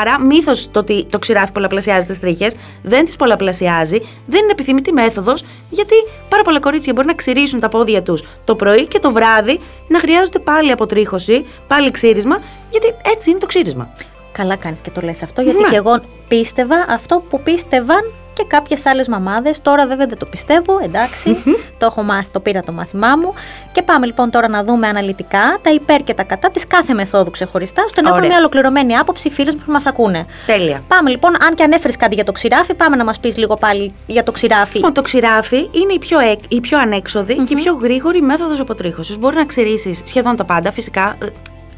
Άρα, 0.00 0.20
μύθος 0.20 0.70
το 0.70 0.78
ότι 0.78 1.04
το 1.10 1.18
ξηράφι 1.18 1.52
πολλαπλασιάζει 1.52 2.06
τις 2.06 2.20
τρίχες, 2.20 2.54
δεν 2.82 3.04
τις 3.04 3.16
πολλαπλασιάζει, 3.16 3.98
δεν 4.26 4.42
είναι 4.42 4.50
επιθυμητή 4.50 4.92
μέθοδος, 4.92 5.44
γιατί 5.70 5.94
πάρα 6.28 6.42
πολλά 6.42 6.60
κορίτσια 6.60 6.92
μπορεί 6.92 7.06
να 7.06 7.14
ξυρίσουν 7.14 7.60
τα 7.60 7.68
πόδια 7.68 8.02
τους 8.02 8.22
το 8.44 8.54
πρωί 8.54 8.86
και 8.86 8.98
το 8.98 9.10
βράδυ 9.10 9.60
να 9.88 9.98
χρειάζονται 9.98 10.38
πάλι 10.38 10.70
αποτρίχωση, 10.70 11.44
πάλι 11.66 11.90
ξύρισμα, 11.90 12.38
γιατί 12.70 12.94
έτσι 13.14 13.30
είναι 13.30 13.38
το 13.38 13.46
ξύρισμα. 13.46 13.94
Καλά 14.32 14.56
κάνεις 14.56 14.80
και 14.80 14.90
το 14.90 15.00
λες 15.00 15.22
αυτό, 15.22 15.42
γιατί 15.42 15.60
Ναι. 15.62 15.68
και 15.68 15.76
εγώ 15.76 16.00
πίστευα 16.28 16.86
αυτό 16.88 17.24
που 17.30 17.40
πίστευαν 17.42 18.12
και 18.32 18.44
κάποιες 18.48 18.86
άλλες 18.86 19.08
μαμάδες. 19.08 19.60
Τώρα 19.62 19.86
βέβαια 19.86 20.06
δεν 20.06 20.18
το 20.18 20.26
πιστεύω, 20.26 20.78
εντάξει. 20.82 21.36
το 21.78 21.86
έχω 21.86 22.02
μάθει, 22.02 22.28
το 22.32 22.40
πήρα 22.40 22.60
το 22.60 22.72
μάθημά 22.72 23.16
μου. 23.16 23.34
Και 23.72 23.82
πάμε 23.82 24.06
λοιπόν 24.06 24.30
τώρα 24.30 24.48
να 24.48 24.64
δούμε 24.64 24.86
αναλυτικά 24.88 25.58
τα 25.62 25.70
υπέρ 25.70 26.02
και 26.02 26.14
τα 26.14 26.22
κατά 26.22 26.50
της 26.50 26.66
κάθε 26.66 26.94
μεθόδου 26.94 27.30
ξεχωριστά, 27.30 27.82
ώστε 27.86 28.00
να 28.00 28.06
έχουμε 28.08 28.20
Ωραία. 28.20 28.30
μια 28.30 28.38
ολοκληρωμένη 28.38 28.96
άποψη 28.96 29.28
οι 29.28 29.30
φίλες 29.30 29.54
που 29.56 29.72
μας 29.72 29.86
ακούνε. 29.86 30.26
Τέλεια. 30.46 30.82
Πάμε 30.88 31.10
λοιπόν, 31.10 31.42
αν 31.42 31.54
και 31.54 31.62
ανέφερες 31.62 31.96
κάτι 31.96 32.14
για 32.14 32.24
το 32.24 32.32
ξηράφι, 32.32 32.74
πάμε 32.74 32.96
να 32.96 33.04
μας 33.04 33.20
πεις 33.20 33.36
λίγο 33.36 33.56
πάλι 33.56 33.94
για 34.06 34.22
το 34.22 34.32
ξηράφι. 34.32 34.76
Λοιπόν, 34.76 34.92
το 34.92 35.02
ξηράφι 35.02 35.56
είναι 35.56 35.92
η 35.92 35.98
πιο, 35.98 36.18
εκ- 36.18 36.52
η 36.52 36.60
πιο 36.60 36.78
ανεξοδη 36.78 37.34
και 37.34 37.52
η 37.58 37.62
πιο 37.62 37.74
γρήγορη 37.74 38.22
μέθοδος 38.22 38.60
αποτρίχωσης. 38.60 39.18
Μπορεί 39.18 39.36
να 39.36 39.44
ξηρίσει 39.44 40.02
σχεδόν 40.04 40.36
τα 40.36 40.44
πάντα. 40.44 40.72
Φυσικά, 40.72 41.16
ε, 41.22 41.26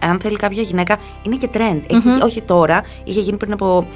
αν 0.06 0.20
θέλει 0.20 0.36
κάποια 0.36 0.62
γυναίκα, 0.62 0.96
είναι 1.22 1.36
και 1.36 1.48
trend. 1.54 1.80
Έχει, 1.90 2.22
όχι 2.22 2.42
τώρα, 2.42 2.84
είχε 3.04 3.20
γίνει 3.20 3.36
πριν 3.36 3.52
από 3.52 3.86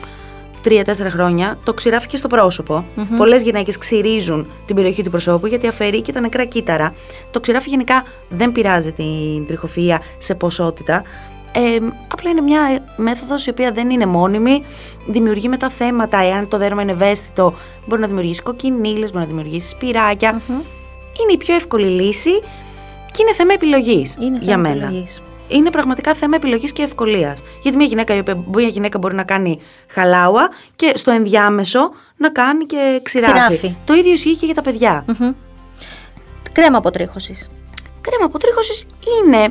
3-4 0.64 0.82
χρόνια. 1.10 1.58
Το 1.64 1.74
ξηράφι 1.74 2.06
και 2.06 2.16
στο 2.16 2.28
πρόσωπο. 2.28 2.84
Πολλές 3.16 3.42
γυναίκες 3.42 3.78
ξυρίζουν 3.78 4.46
την 4.66 4.74
περιοχή 4.76 5.02
του 5.02 5.10
προσώπου 5.10 5.46
γιατί 5.46 5.66
αφαιρεί 5.68 6.00
και 6.02 6.12
τα 6.12 6.20
νεκρά 6.20 6.44
κύτταρα. 6.44 6.92
Το 7.30 7.40
ξηράφι 7.40 7.68
γενικά 7.68 8.04
δεν 8.28 8.52
πειράζει 8.52 8.92
την 8.92 9.46
τριχοφυΐα 9.48 9.98
σε 10.18 10.34
ποσότητα. 10.34 11.02
Ε, 11.52 11.76
απλά 12.12 12.30
είναι 12.30 12.40
μια 12.40 12.60
μέθοδος 12.96 13.46
η 13.46 13.50
οποία 13.50 13.72
δεν 13.72 13.90
είναι 13.90 14.06
μόνιμη, 14.06 14.62
δημιουργεί 15.06 15.48
μετά 15.48 15.68
θέματα, 15.68 16.18
εάν 16.22 16.48
το 16.48 16.58
δέρμα 16.58 16.82
είναι 16.82 16.92
ευαίσθητο, 16.92 17.54
μπορεί 17.86 18.00
να 18.00 18.06
δημιουργήσει 18.06 18.42
κοκκινίλες, 18.42 19.10
μπορεί 19.12 19.24
να 19.24 19.30
δημιουργήσει 19.30 19.68
σπυράκια. 19.68 20.40
Είναι 21.22 21.32
η 21.32 21.36
πιο 21.36 21.54
εύκολη 21.54 21.86
λύση 21.86 22.40
και 23.10 23.22
είναι 23.22 23.32
θέμα 23.34 23.52
επιλογής 23.52 24.14
Είναι 24.20 24.38
για 24.42 24.54
θέμα 24.54 24.68
μένα. 24.68 24.84
επιλογής. 24.86 25.22
Είναι 25.48 25.70
πραγματικά 25.70 26.14
θέμα 26.14 26.36
επιλογής 26.36 26.72
και 26.72 26.82
ευκολίας. 26.82 27.42
Γιατί 27.62 27.76
μια 27.76 27.86
γυναίκα, 27.86 28.14
η 28.14 28.18
οποία- 28.18 28.38
μια 28.54 28.68
γυναίκα 28.68 28.98
μπορεί 28.98 29.14
να 29.14 29.22
κάνει 29.24 29.58
χαλάουα 29.90 30.48
και 30.76 30.92
στο 30.94 31.10
ενδιάμεσο 31.10 31.90
να 32.16 32.30
κάνει 32.30 32.64
και 32.64 33.00
ξηράφι. 33.02 33.32
Ξηράφι. 33.56 33.74
Το 33.84 33.94
ίδιο 33.94 34.12
ισχύει 34.12 34.36
και 34.36 34.46
για 34.46 34.54
τα 34.54 34.62
παιδιά. 34.62 35.04
Κρέμα 36.52 36.78
αποτρίχωσης. 36.78 37.50
Κρέμα 38.00 38.24
αποτρίχωσης 38.24 38.86
είναι 39.24 39.48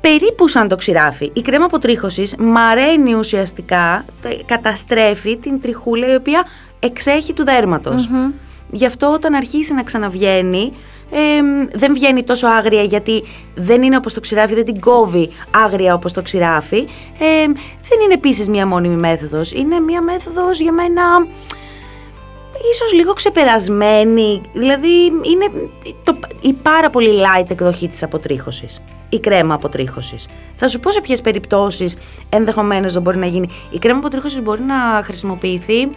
περίπου 0.00 0.48
σαν 0.48 0.68
το 0.68 0.76
ξηράφι. 0.76 1.30
Η 1.34 1.40
κρέμα 1.40 1.64
αποτρίχωσης 1.64 2.34
μαραίνει 2.38 3.14
ουσιαστικά, 3.14 4.04
τε- 4.20 4.44
καταστρέφει 4.46 5.36
την 5.36 5.60
τριχούλα 5.60 6.12
η 6.12 6.14
οποία 6.14 6.44
εξέχει 6.78 7.32
του 7.32 7.44
δερματος 7.44 8.06
Γι' 8.72 8.86
αυτό 8.86 9.12
όταν 9.12 9.34
αρχίσει 9.34 9.74
να 9.74 9.82
ξαναβγαίνει, 9.82 10.72
εμ, 11.10 11.66
δεν 11.72 11.92
βγαίνει 11.92 12.22
τόσο 12.22 12.46
άγρια 12.46 12.82
γιατί 12.82 13.22
δεν 13.54 13.82
είναι 13.82 13.96
όπως 13.96 14.14
το 14.14 14.20
ξηράφι, 14.20 14.54
δεν 14.54 14.64
την 14.64 14.80
κόβει 14.80 15.30
άγρια 15.64 15.94
όπως 15.94 16.12
το 16.12 16.22
ξηράφι. 16.22 16.78
Εμ, 17.18 17.52
δεν 17.88 18.00
είναι 18.04 18.14
επίσης 18.14 18.48
μία 18.48 18.66
μόνιμη 18.66 18.96
μέθοδος. 18.96 19.52
Είναι 19.52 19.80
μία 19.80 20.02
μέθοδος 20.02 20.60
για 20.60 20.72
μένα 20.72 21.02
ίσως 22.72 22.92
λίγο 22.92 23.12
ξεπερασμένη, 23.12 24.40
δηλαδή 24.52 25.04
είναι 25.04 25.70
το, 26.04 26.18
η 26.40 26.52
πάρα 26.52 26.90
πολύ 26.90 27.10
light 27.10 27.50
εκδοχή 27.50 27.88
της 27.88 28.02
αποτρίχωσης, 28.02 28.82
η 29.08 29.20
κρέμα 29.20 29.54
αποτρίχωσης. 29.54 30.28
Θα 30.54 30.68
σου 30.68 30.80
πω 30.80 30.90
σε 30.90 31.00
ποιες 31.00 31.20
περιπτώσεις 31.20 31.96
ενδεχομένως 32.28 32.92
δεν 32.92 33.02
μπορεί 33.02 33.18
να 33.18 33.26
γίνει. 33.26 33.48
Η 33.70 33.78
κρέμα 33.78 33.98
αποτρίχωσης 33.98 34.42
μπορεί 34.42 34.62
να 34.62 35.02
χρησιμοποιηθεί 35.04 35.88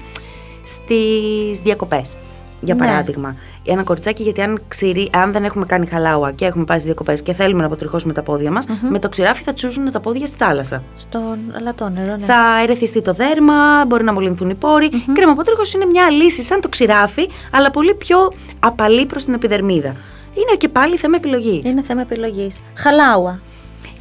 στις 0.63 1.59
διακοπές. 1.59 2.17
Για 2.63 2.73
Ναι. 2.73 2.85
παράδειγμα, 2.85 3.35
ένα 3.63 3.83
κοριτσάκι, 3.83 4.23
γιατί 4.23 4.41
αν, 4.41 4.61
ξηρί, 4.67 5.09
αν 5.13 5.31
δεν 5.31 5.43
έχουμε 5.43 5.65
κάνει 5.65 5.85
χαλάουα 5.85 6.31
και 6.31 6.45
έχουμε 6.45 6.63
πάει 6.63 6.77
στι 6.77 6.85
διακοπές 6.87 7.21
και 7.21 7.33
θέλουμε 7.33 7.59
να 7.59 7.65
αποτριχώσουμε 7.65 8.13
τα 8.13 8.23
πόδια 8.23 8.51
μας, 8.51 8.65
με 8.89 8.99
το 8.99 9.09
ξηράφι 9.09 9.43
θα 9.43 9.53
τσούζουν 9.53 9.91
τα 9.91 9.99
πόδια 9.99 10.25
στη 10.25 10.37
θάλασσα. 10.37 10.83
Στον 10.97 11.37
αλατό 11.57 11.89
νερό, 11.89 12.15
ναι. 12.15 12.23
Θα 12.23 12.61
ερεθιστεί 12.63 13.01
το 13.01 13.13
δέρμα, 13.13 13.85
μπορεί 13.87 14.03
να 14.03 14.13
μολυνθούν 14.13 14.49
οι 14.49 14.55
πόροι. 14.55 14.89
Κρέμα 15.13 15.31
αποτρίχωση 15.31 15.77
είναι 15.77 15.85
μια 15.85 16.09
λύση 16.09 16.43
σαν 16.43 16.61
το 16.61 16.69
ξηράφι, 16.69 17.29
αλλά 17.51 17.71
πολύ 17.71 17.95
πιο 17.95 18.17
απαλή 18.59 19.05
προς 19.05 19.23
την 19.25 19.33
επιδερμίδα. 19.33 19.95
Είναι 20.35 20.57
και 20.57 20.69
πάλι 20.69 20.97
θέμα 20.97 21.15
επιλογής. 21.15 21.71
Είναι 21.71 21.81
θέμα 21.81 22.01
επιλογής. 22.01 22.59
Χαλάουα. 22.75 23.39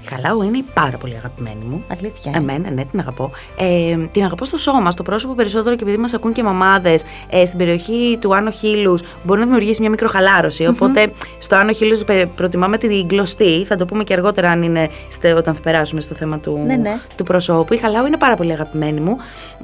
Η 0.03 0.07
χαλάου 0.09 0.43
είναι 0.43 0.65
πάρα 0.75 0.97
πολύ 0.97 1.15
αγαπημένη 1.17 1.65
μου. 1.65 1.85
Αλήθεια. 1.89 2.33
Εμένα, 2.35 2.71
ναι, 2.71 2.85
την 2.85 2.99
αγαπώ. 2.99 3.31
Ε, 3.59 3.97
την 4.13 4.25
αγαπώ 4.25 4.45
στο 4.45 4.57
σώμα, 4.57 4.91
στο 4.91 5.03
πρόσωπο 5.03 5.35
περισσότερο 5.35 5.77
και 5.77 5.83
επειδή 5.83 5.97
μας 5.99 6.15
ακούν 6.15 6.33
και 6.33 6.43
μαμάδες 6.43 7.05
ε, 7.31 7.45
στην 7.45 7.59
περιοχή 7.59 8.19
του 8.21 8.35
άνω 8.35 8.51
χείλους, 8.51 9.03
μπορεί 9.23 9.41
να 9.41 9.47
δημιουργήσει 9.47 9.81
μια 9.81 9.91
μικροχαλάρωση. 9.91 10.67
Οπότε 10.67 11.13
στο 11.39 11.57
άνω 11.57 11.73
χείλους 11.73 12.03
προτιμάμε 12.35 12.79
την 12.79 13.07
γλωστή. 13.11 13.65
Θα 13.65 13.77
το 13.77 13.85
πούμε 13.85 14.05
και 14.05 14.13
αργότερα 14.13 14.51
αν 14.51 14.63
είναι 14.63 14.89
στε, 15.09 15.33
όταν 15.33 15.55
θα 15.55 15.61
περάσουμε 15.61 16.01
στο 16.01 16.15
θέμα 16.15 16.39
του, 16.39 16.63
Ναι, 16.67 16.77
ναι. 16.77 17.01
του 17.17 17.25
προσώπου. 17.25 17.75
Η 17.75 17.77
χαλάου 17.77 18.07
είναι 18.07 18.17
πάρα 18.17 18.35
πολύ 18.35 18.53
αγαπημένη 18.53 19.01
μου, 19.01 19.17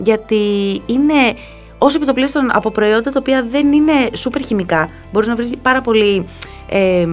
γιατί 0.02 0.37
είναι 0.87 1.14
ω 1.78 1.87
επιτοπλίστων 1.97 2.49
από 2.52 2.71
προϊόντα 2.71 3.11
τα 3.11 3.18
οποία 3.18 3.45
δεν 3.49 3.73
είναι 3.73 3.92
σούπερ 4.12 4.42
χημικά. 4.42 4.88
Μπορείς 5.12 5.28
να 5.28 5.35
βρεις 5.35 5.50
πάρα 5.62 5.80
πολύ. 5.80 6.25
Ε, 6.68 7.07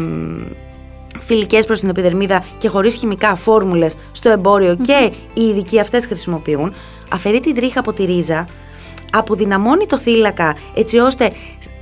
φιλικές 1.20 1.66
προς 1.66 1.80
την 1.80 1.90
επιδερμίδα 1.90 2.44
και 2.58 2.68
χωρίς 2.68 2.96
χημικά 2.96 3.36
φόρμουλες 3.36 3.96
στο 4.12 4.30
εμπόριο 4.30 4.76
και 4.76 5.12
οι 5.34 5.42
ειδικοί 5.42 5.80
αυτές 5.80 6.06
χρησιμοποιούν. 6.06 6.74
Αφαιρεί 7.10 7.40
την 7.40 7.56
τρίχα 7.56 7.80
από 7.80 7.94
τη 7.94 8.06
ρίζα, 8.06 8.48
αποδυναμώνει 9.12 9.86
το 9.86 10.00
θύλακα 10.00 10.56
έτσι 10.74 10.98
ώστε 10.98 11.32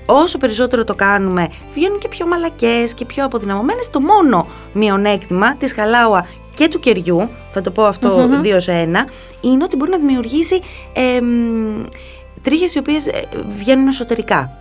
όσο 0.06 0.38
περισσότερο 0.38 0.84
το 0.84 0.96
κάνουμε 0.96 1.48
βγαίνουν 1.74 2.00
και 2.00 2.08
πιο 2.08 2.28
μαλακές 2.28 2.94
και 2.94 3.06
πιο 3.06 3.26
αποδυναμωμένες. 3.26 3.90
Το 3.90 4.02
μόνο 4.02 4.48
μειονέκτημα 4.74 5.56
της 5.56 5.74
χαλάουα 5.74 6.28
και 6.54 6.68
του 6.68 6.80
κεριού, 6.80 7.30
θα 7.52 7.62
το 7.62 7.72
πω 7.72 7.84
αυτό 7.84 8.40
δύο 8.42 8.60
σε 8.60 8.72
ένα, 8.72 9.08
είναι 9.42 9.64
ότι 9.64 9.76
μπορεί 9.76 9.92
να 9.92 9.98
δημιουργήσει 9.98 10.60
εμ, 10.94 11.86
τρίχες 12.42 12.74
οι 12.74 12.78
οποίες 12.78 13.08
ε, 13.08 13.22
βγαίνουν 13.60 13.88
εσωτερικά. 13.88 14.58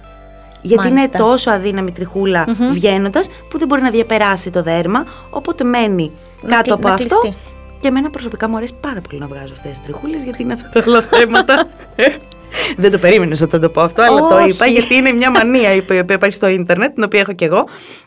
Γιατί 0.63 0.89
Μάλιστα. 0.89 1.09
είναι 1.19 1.29
τόσο 1.29 1.51
αδύναμη 1.51 1.93
τριχούλα 1.93 2.45
βγαίνοντας 2.71 3.29
που 3.51 3.59
δεν 3.59 3.69
μπορεί 3.69 3.83
να 3.83 3.91
διαπεράσει 3.91 4.51
το 4.51 4.63
δέρμα, 4.63 5.05
οπότε 5.31 5.65
μένει 5.65 6.13
Να 6.43 6.49
κάτω 6.49 6.63
κλει- 6.63 6.73
από 6.75 6.89
να 6.89 6.95
αυτό. 6.95 7.21
κλειστεί. 7.21 7.41
Και 7.81 7.89
εμένα 7.89 8.11
προσωπικά 8.11 8.49
μου 8.49 8.57
αρέσει 8.57 8.75
πάρα 8.81 9.01
πολύ 9.01 9.21
να 9.21 9.27
βγάζω 9.27 9.53
αυτές 9.53 9.71
τις 9.71 9.81
τριχούλες, 9.83 10.23
γιατί 10.23 10.43
είναι 10.43 10.53
αυτά 10.53 10.69
τα 10.69 10.83
άλλα 10.87 11.01
θέματα. 11.01 11.65
Δεν 12.77 12.91
το 12.91 12.99
περίμενες 12.99 13.41
όταν 13.41 13.61
το 13.61 13.69
πω 13.69 13.81
αυτό, 13.81 14.03
αλλά 14.03 14.21
το 14.21 14.35
Όχι. 14.37 14.49
είπα 14.49 14.67
γιατί 14.67 14.95
είναι 14.95 15.13
μια 15.13 15.31
μανία 15.31 15.75
η 15.75 15.79
οποία 15.79 15.99
υπάρχει 16.11 16.35
στο 16.37 16.47
ίντερνετ, 16.49 16.95
την 16.95 17.03
οποία 17.05 17.21
έχω 17.21 17.33
κι 17.33 17.45
εγώ. 17.45 17.65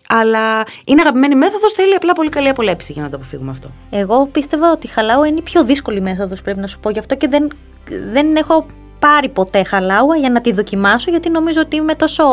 Αλλά 0.09 0.63
είναι 0.85 1.01
αγαπημένη 1.01 1.35
μέθοδος, 1.35 1.71
θέλει 1.73 1.93
απλά 1.93 2.13
πολύ 2.13 2.29
καλή 2.29 2.47
απολέψη 2.49 2.91
για 2.93 3.01
να 3.01 3.09
το 3.09 3.15
αποφύγουμε 3.15 3.51
αυτό. 3.51 3.69
Εγώ 3.89 4.27
πίστευα 4.27 4.71
ότι 4.71 4.85
η 4.87 4.89
χαλάουα 4.89 5.27
είναι 5.27 5.37
η 5.39 5.41
πιο 5.41 5.63
δύσκολη 5.65 6.01
μέθοδος 6.01 6.41
πρέπει 6.41 6.59
να 6.59 6.67
σου 6.67 6.79
πω. 6.79 6.89
Γι' 6.89 6.99
αυτό 6.99 7.15
και 7.15 7.27
δεν, 7.27 7.47
δεν 8.11 8.35
έχω 8.35 8.65
πάρει 8.99 9.29
ποτέ 9.29 9.63
χαλάουα 9.63 10.15
για 10.15 10.29
να 10.29 10.41
τη 10.41 10.53
δοκιμάσω 10.53 11.09
γιατί 11.09 11.29
νομίζω 11.29 11.61
ότι 11.61 11.75
είμαι 11.75 11.95
τόσο 11.95 12.23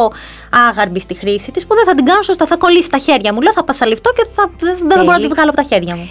άγαρμπη 0.68 1.00
στη 1.00 1.14
χρήση 1.14 1.50
της 1.50 1.66
που 1.66 1.74
δεν 1.74 1.84
θα 1.86 1.94
την 1.94 2.04
κάνω 2.04 2.22
σωστά, 2.22 2.46
θα 2.46 2.56
κολλήσει 2.56 2.82
στα 2.82 2.98
χέρια 2.98 3.32
μου. 3.32 3.40
Λέω 3.40 3.52
θα 3.52 3.64
πασαλιφτώ 3.64 4.10
και 4.16 4.26
θα, 4.34 4.50
δεν, 4.58 4.76
δεν 4.78 4.96
θα 4.96 5.04
μπορώ 5.04 5.16
να 5.16 5.22
τη 5.22 5.28
βγάλω 5.28 5.50
από 5.50 5.56
τα 5.56 5.62
χέρια 5.62 5.96
μου. 5.96 6.10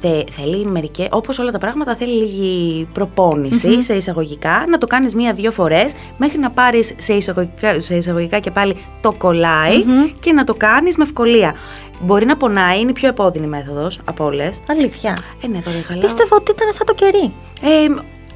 Θε, 0.00 0.24
θέλει 0.30 0.64
μερικέ, 0.64 1.08
όπως 1.10 1.38
όλα 1.38 1.50
τα 1.50 1.58
πράγματα, 1.58 1.96
θέλει 1.96 2.12
λίγη 2.12 2.88
προπόνηση 2.92 3.82
σε 3.82 3.94
εισαγωγικά, 3.94 4.64
να 4.68 4.78
το 4.78 4.86
κάνεις 4.86 5.14
μία-δύο 5.14 5.50
φορές 5.50 5.94
μέχρι 6.16 6.38
να 6.38 6.50
πάρεις 6.50 6.94
σε 6.96 7.12
εισαγωγικά, 7.12 7.80
σε 7.80 7.94
εισαγωγικά 7.94 8.38
και 8.38 8.50
πάλι 8.50 8.76
το 9.00 9.12
κολλαει 9.12 9.84
και 10.20 10.32
να 10.32 10.44
το 10.44 10.54
κάνεις 10.54 10.96
με 10.96 11.04
ευκολία. 11.04 11.54
Μπορεί 12.00 12.24
να 12.24 12.36
πονάει, 12.36 12.80
είναι 12.80 12.90
η 12.90 12.92
πιο 12.92 13.08
επώδυνη 13.08 13.46
μέθοδος 13.46 14.00
από 14.04 14.24
όλες. 14.24 14.60
Αλήθεια. 14.68 15.18
Ε, 15.44 15.46
ναι, 15.46 15.60
τώρα 15.60 15.78
η 15.78 15.82
χαλάω. 15.82 16.02
Πίστευα 16.02 16.36
ότι 16.36 16.50
ήταν 16.50 16.72
σαν 16.72 16.86
το 16.86 16.94
κερί. 16.94 17.34
Ε, 17.60 17.86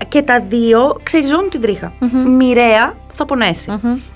και 0.08 0.22
τα 0.22 0.40
δύο 0.48 0.96
ξεριζώνουν 1.02 1.50
την 1.50 1.60
τριχα 1.60 1.92
Μοιραία 2.28 2.94
θα 3.12 3.24
πονέσει. 3.24 3.70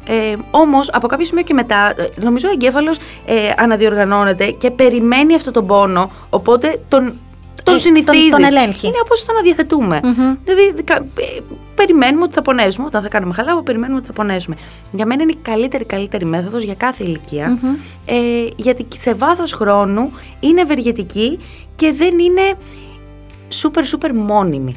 Ε, 0.06 0.35
Όμως, 0.50 0.90
από 0.92 1.06
κάποιο 1.06 1.25
σημείο 1.26 1.42
και 1.42 1.54
μετά, 1.54 1.92
ε, 1.97 2.08
νομίζω 2.23 2.49
ο 2.49 2.50
εγκέφαλος 2.52 2.97
ε, 3.26 3.35
αναδιοργανώνεται 3.56 4.50
και 4.50 4.70
περιμένει 4.70 5.35
αυτόν 5.35 5.52
τον 5.52 5.66
πόνο. 5.66 6.11
Οπότε 6.30 6.80
τον, 6.88 7.18
τον 7.62 7.75
Ε, 7.75 7.78
συνηθίζεις. 7.78 8.28
τον- 8.30 8.40
τον 8.44 8.56
ελέγχει. 8.56 8.87
Είναι 8.87 8.97
όπως 9.02 9.23
όταν 9.23 9.42
διαθετούμε. 9.42 10.00
Δηλαδή, 10.44 10.73
δικα- 10.75 10.97
ε, 11.18 11.40
περιμένουμε 11.75 12.23
ότι 12.25 12.35
θα 12.35 12.42
πονέσουμε. 12.42 12.87
Όταν 12.87 13.02
θα 13.02 13.08
κάνουμε 13.08 13.35
χαλάω, 13.35 13.62
περιμένουμε 13.62 13.99
ότι 13.99 14.06
θα 14.06 14.12
πονέσουμε. 14.12 14.56
Για 14.92 15.06
μένα 15.06 15.23
είναι 15.23 15.32
η 15.32 15.38
καλύτερη, 15.42 15.85
καλύτερη 15.85 16.25
μέθοδος 16.25 16.62
για 16.62 16.75
κάθε 16.75 17.04
ηλικία, 17.04 17.58
Ε, 18.06 18.14
γιατί 18.56 18.87
σε 18.97 19.14
βάθος 19.14 19.52
χρόνου 19.52 20.11
είναι 20.40 20.61
ευεργετική 20.61 21.38
και 21.76 21.92
δεν 21.92 22.18
είναι 22.18 22.42
super, 23.62 23.82
super 23.97 24.11
μόνιμη. 24.14 24.76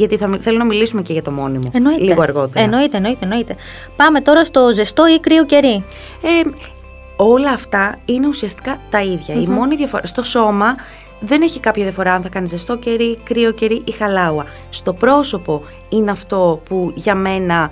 Γιατί 0.00 0.16
θα, 0.16 0.26
μι- 0.26 0.42
θέλω 0.42 0.58
να 0.58 0.64
μιλήσουμε 0.64 1.02
και 1.02 1.12
για 1.12 1.22
το 1.22 1.30
μόνιμο 1.30 1.70
Εννοείται. 1.72 2.02
λίγο 2.02 2.22
αργότερα. 2.22 2.64
Εννοείται, 2.64 2.96
εννοείται, 2.96 3.18
εννοείται. 3.22 3.56
Πάμε 3.96 4.20
τώρα 4.20 4.44
στο 4.44 4.72
ζεστό 4.72 5.08
ή 5.08 5.20
κρύο 5.20 5.44
κερί. 5.44 5.84
Ε, 6.22 6.50
όλα 7.16 7.50
αυτά 7.50 7.98
είναι 8.04 8.26
ουσιαστικά 8.28 8.78
τα 8.90 9.02
ίδια. 9.02 9.34
Η 9.34 9.46
μόνη 9.46 9.76
διαφορά 9.76 10.06
στο 10.06 10.22
σώμα 10.22 10.74
δεν 11.20 11.42
έχει 11.42 11.60
κάποια 11.60 11.82
διαφορά 11.82 12.12
αν 12.14 12.22
θα 12.22 12.28
κάνει 12.28 12.46
ζεστό 12.46 12.76
κερί, 12.76 13.18
κρύο 13.22 13.50
κερί 13.52 13.82
ή 13.84 13.90
χαλάουα. 13.92 14.44
Στο 14.70 14.92
πρόσωπο 14.92 15.62
είναι 15.88 16.10
αυτό 16.10 16.60
που 16.68 16.90
για 16.94 17.14
μένα 17.14 17.70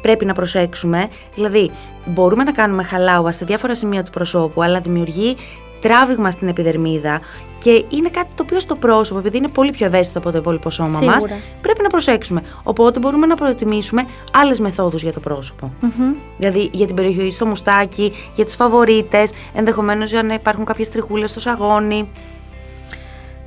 πρέπει 0.00 0.24
να 0.24 0.32
προσέξουμε. 0.32 1.08
Δηλαδή, 1.34 1.70
μπορούμε 2.06 2.44
να 2.44 2.52
κάνουμε 2.52 2.82
χαλάουα 2.82 3.32
σε 3.32 3.44
διάφορα 3.44 3.74
σημεία 3.74 4.02
του 4.02 4.10
προσώπου, 4.10 4.62
αλλά 4.62 4.80
δημιουργεί 4.80 5.36
τράβηγμα 5.80 6.30
στην 6.30 6.48
επιδερμίδα 6.48 7.20
και 7.58 7.84
είναι 7.88 8.08
κάτι 8.08 8.28
το 8.34 8.42
οποίο 8.42 8.60
στο 8.60 8.76
πρόσωπο, 8.76 9.18
επειδή 9.18 9.36
είναι 9.36 9.48
πολύ 9.48 9.70
πιο 9.70 9.86
ευαίσθητο 9.86 10.18
από 10.18 10.30
το 10.30 10.38
υπόλοιπο 10.38 10.70
σώμα 10.70 10.88
Σίγουρα. 10.88 11.12
μας, 11.12 11.24
πρέπει 11.60 11.82
να 11.82 11.88
προσέξουμε. 11.88 12.42
Οπότε 12.62 12.98
μπορούμε 12.98 13.26
να 13.26 13.34
προτιμήσουμε 13.34 14.04
άλλες 14.32 14.60
μεθόδους 14.60 15.02
για 15.02 15.12
το 15.12 15.20
πρόσωπο. 15.20 15.72
Δηλαδή 16.38 16.70
για 16.72 16.86
την 16.86 16.94
περιοχή 16.94 17.32
στο 17.32 17.46
μουστάκι, 17.46 18.12
για 18.34 18.44
τις 18.44 18.56
φαβορίτες, 18.56 19.32
ενδεχομένως 19.54 20.10
για 20.10 20.22
να 20.22 20.34
υπάρχουν 20.34 20.64
κάποιες 20.64 20.88
τριχούλες 20.88 21.30
στο 21.30 21.40
σαγόνι. 21.40 22.08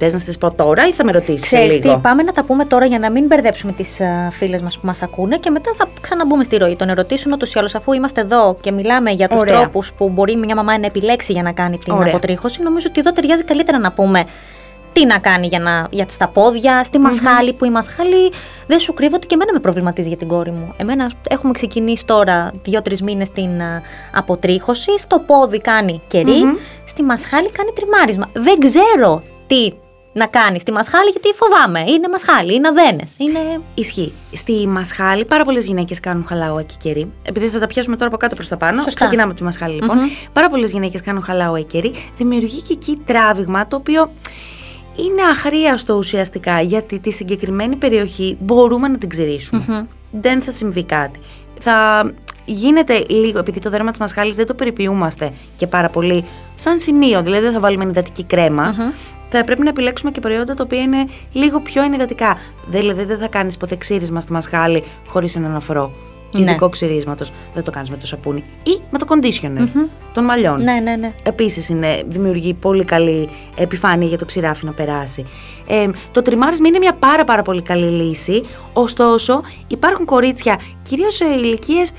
Θες 0.03 0.13
να 0.13 0.19
σας 0.19 0.37
πω 0.37 0.53
τώρα 0.53 0.87
ή 0.87 0.93
θα 0.93 1.05
με 1.05 1.11
ρωτήσεις 1.11 1.47
σε 1.47 1.55
Ξέρεις 1.55 1.79
λίγο; 1.83 1.95
τι, 1.95 2.01
πάμε 2.01 2.23
να 2.23 2.31
τα 2.31 2.43
πούμε 2.43 2.65
τώρα 2.65 2.85
για 2.85 2.99
να 2.99 3.11
μην 3.11 3.25
μπερδέψουμε 3.25 3.71
τις 3.71 3.99
φίλες 4.31 4.61
μας 4.61 4.79
που 4.79 4.85
μας 4.85 5.01
ακούνε 5.01 5.37
και 5.37 5.49
μετά 5.49 5.73
θα 5.77 5.85
ξαναμπούμε 6.01 6.43
στη 6.43 6.57
ροή 6.57 6.75
των 6.75 6.89
ερωτήσεων. 6.89 7.33
Ούτως 7.33 7.53
ή 7.53 7.59
άλλως, 7.59 7.75
αφού 7.75 7.93
είμαστε 7.93 8.21
εδώ 8.21 8.57
και 8.61 8.71
μιλάμε 8.71 9.11
για 9.11 9.27
τους 9.27 9.39
Ωραία. 9.39 9.59
τρόπους 9.59 9.93
που 9.93 10.09
μπορεί 10.09 10.35
μια 10.35 10.55
μαμά 10.55 10.79
να 10.79 10.85
επιλέξει 10.85 11.31
για 11.31 11.41
να 11.41 11.51
κάνει 11.51 11.77
την 11.77 11.93
Ωραία. 11.93 12.07
αποτρίχωση, 12.07 12.61
νομίζω 12.61 12.85
ότι 12.89 12.99
εδώ 12.99 13.11
ταιριάζει 13.11 13.43
καλύτερα 13.43 13.79
να 13.79 13.91
πούμε 13.91 14.23
τι 14.93 15.05
να 15.05 15.19
κάνει 15.19 15.47
για, 15.47 15.59
να, 15.59 15.87
για 15.89 16.05
στα 16.09 16.27
πόδια, 16.27 16.83
στη 16.83 16.99
μασχάλη, 16.99 17.53
που 17.53 17.65
η 17.65 17.69
μασχάλη 17.69 18.31
δεν 18.67 18.79
σου 18.79 18.93
κρύβω 18.93 19.15
ότι 19.15 19.27
και 19.27 19.35
εμένα 19.35 19.53
με 19.53 19.59
προβληματίζει 19.59 20.07
για 20.07 20.17
την 20.17 20.27
κόρη 20.27 20.51
μου. 20.51 20.73
Εμένα 20.77 21.09
έχουμε 21.29 21.51
ξεκινήσει 21.53 22.05
τώρα 22.05 22.51
δύο-τρεις 22.63 23.01
μήνες 23.01 23.29
την 23.31 23.61
α, 23.61 23.81
αποτρίχωση. 24.13 24.99
Στο 24.99 25.19
πόδι 25.19 25.61
κάνει 25.61 26.01
κερί, 26.07 26.41
στη 26.85 27.03
μασχάλη 27.03 27.51
κάνει 27.51 27.71
τριμάρισμα. 27.75 28.29
Δεν 28.33 28.59
ξέρω 28.59 29.23
τι 29.47 29.71
να 30.13 30.27
κάνεις 30.27 30.61
στη 30.61 30.71
μασχάλη 30.71 31.09
γιατί 31.09 31.27
φοβάμαι. 31.37 31.79
Είναι 31.79 32.07
μασχάλη, 32.11 32.53
είναι 32.53 32.67
αδένες. 32.67 33.15
Είναι... 33.17 33.61
Ισχύει. 33.73 34.13
Στη 34.31 34.67
μασχάλη 34.67 35.25
πάρα 35.25 35.43
πολλές 35.43 35.65
γυναίκες 35.65 35.99
κάνουν 35.99 36.25
χαλάουα 36.27 36.61
και 36.61 36.73
κερί. 36.81 37.11
Επειδή 37.23 37.47
θα 37.47 37.59
τα 37.59 37.67
πιάσουμε 37.67 37.95
τώρα 37.95 38.07
από 38.07 38.17
κάτω 38.17 38.35
προς 38.35 38.47
τα 38.47 38.57
πάνω. 38.57 38.81
Σωστά. 38.81 38.99
Ξεκινάμε 38.99 39.29
από 39.29 39.37
τη 39.37 39.43
μασχάλη 39.43 39.73
λοιπόν. 39.73 39.97
Πάρα 40.33 40.49
πολλές 40.49 40.71
γυναίκες 40.71 41.01
κάνουν 41.01 41.21
χαλάουα 41.23 41.59
και 41.59 41.65
κερί. 41.65 41.93
Δημιουργεί 42.17 42.61
και 42.61 42.73
εκεί 42.73 43.01
τράβηγμα 43.05 43.67
το 43.67 43.75
οποίο 43.75 44.11
είναι 44.95 45.21
αχρίαστο 45.31 45.93
ουσιαστικά 45.93 46.61
γιατί 46.61 46.99
τη 46.99 47.11
συγκεκριμένη 47.11 47.75
περιοχή 47.75 48.37
μπορούμε 48.39 48.87
να 48.87 48.97
την 48.97 49.09
ξηρίσουμε. 49.09 49.87
Δεν 50.11 50.41
θα 50.41 50.51
συμβεί 50.51 50.83
κάτι. 50.83 51.19
Θα 51.59 52.03
γίνεται 52.51 53.05
λίγο, 53.09 53.39
επειδή 53.39 53.59
το 53.59 53.69
δέρμα 53.69 53.91
της 53.91 53.99
μασχάλης 53.99 54.35
δεν 54.35 54.45
το 54.45 54.53
περιποιούμαστε 54.53 55.31
και 55.55 55.67
πάρα 55.67 55.89
πολύ 55.89 56.25
σαν 56.55 56.79
σημείο, 56.79 57.21
δηλαδή 57.21 57.43
δεν 57.43 57.53
θα 57.53 57.59
βάλουμε 57.59 57.83
ενυδατική 57.83 58.23
κρέμα, 58.23 58.75
θα 59.29 59.43
πρέπει 59.43 59.61
να 59.63 59.69
επιλέξουμε 59.69 60.11
και 60.11 60.19
προϊόντα 60.19 60.53
τα 60.53 60.63
οποία 60.63 60.81
είναι 60.81 61.05
λίγο 61.31 61.59
πιο 61.59 61.83
ενυδατικά. 61.83 62.37
Δηλαδή 62.67 63.03
δεν 63.03 63.19
θα 63.19 63.27
κάνεις 63.27 63.57
ποτέ 63.57 63.75
ξύρισμα 63.75 64.21
στη 64.21 64.31
μασχάλη 64.31 64.83
χωρίς 65.07 65.35
έναν 65.35 65.55
αφρό. 65.55 65.91
Ναι. 66.31 66.41
Ειδικό 66.41 66.69
ξυρίσματος. 66.69 67.31
Δεν 67.53 67.63
το 67.63 67.71
κάνεις 67.71 67.89
με 67.89 67.97
το 67.97 68.05
σαπούνι. 68.05 68.43
Ή 68.63 68.81
με 68.89 68.97
το 68.97 69.05
conditioner 69.09 69.87
των 70.13 70.23
μαλλιών. 70.23 70.63
Ναι, 70.63 70.73
ναι, 70.73 70.95
ναι. 70.95 71.13
Επίσης 71.23 71.71
δημιουργεί 72.07 72.53
πολύ 72.53 72.83
καλή 72.83 73.29
επιφάνεια 73.55 74.07
για 74.07 74.17
το 74.17 74.25
ξηράφι 74.25 74.65
να 74.65 74.71
περάσει. 74.71 75.25
Ε, 75.67 75.87
το 76.11 76.21
τριμάρισμα 76.21 76.67
είναι 76.67 76.77
μια 76.77 76.93
πάρα 76.93 77.23
πάρα 77.23 77.41
πολύ 77.41 77.61
καλή 77.61 77.85
λύση. 77.85 78.43
Ωστόσο, 78.73 79.41
υπάρχουν 79.67 80.05
κορίτσια, 80.05 80.59
κυρίως 80.81 81.15
σε 81.15 81.25
ηλικίες 81.25 81.91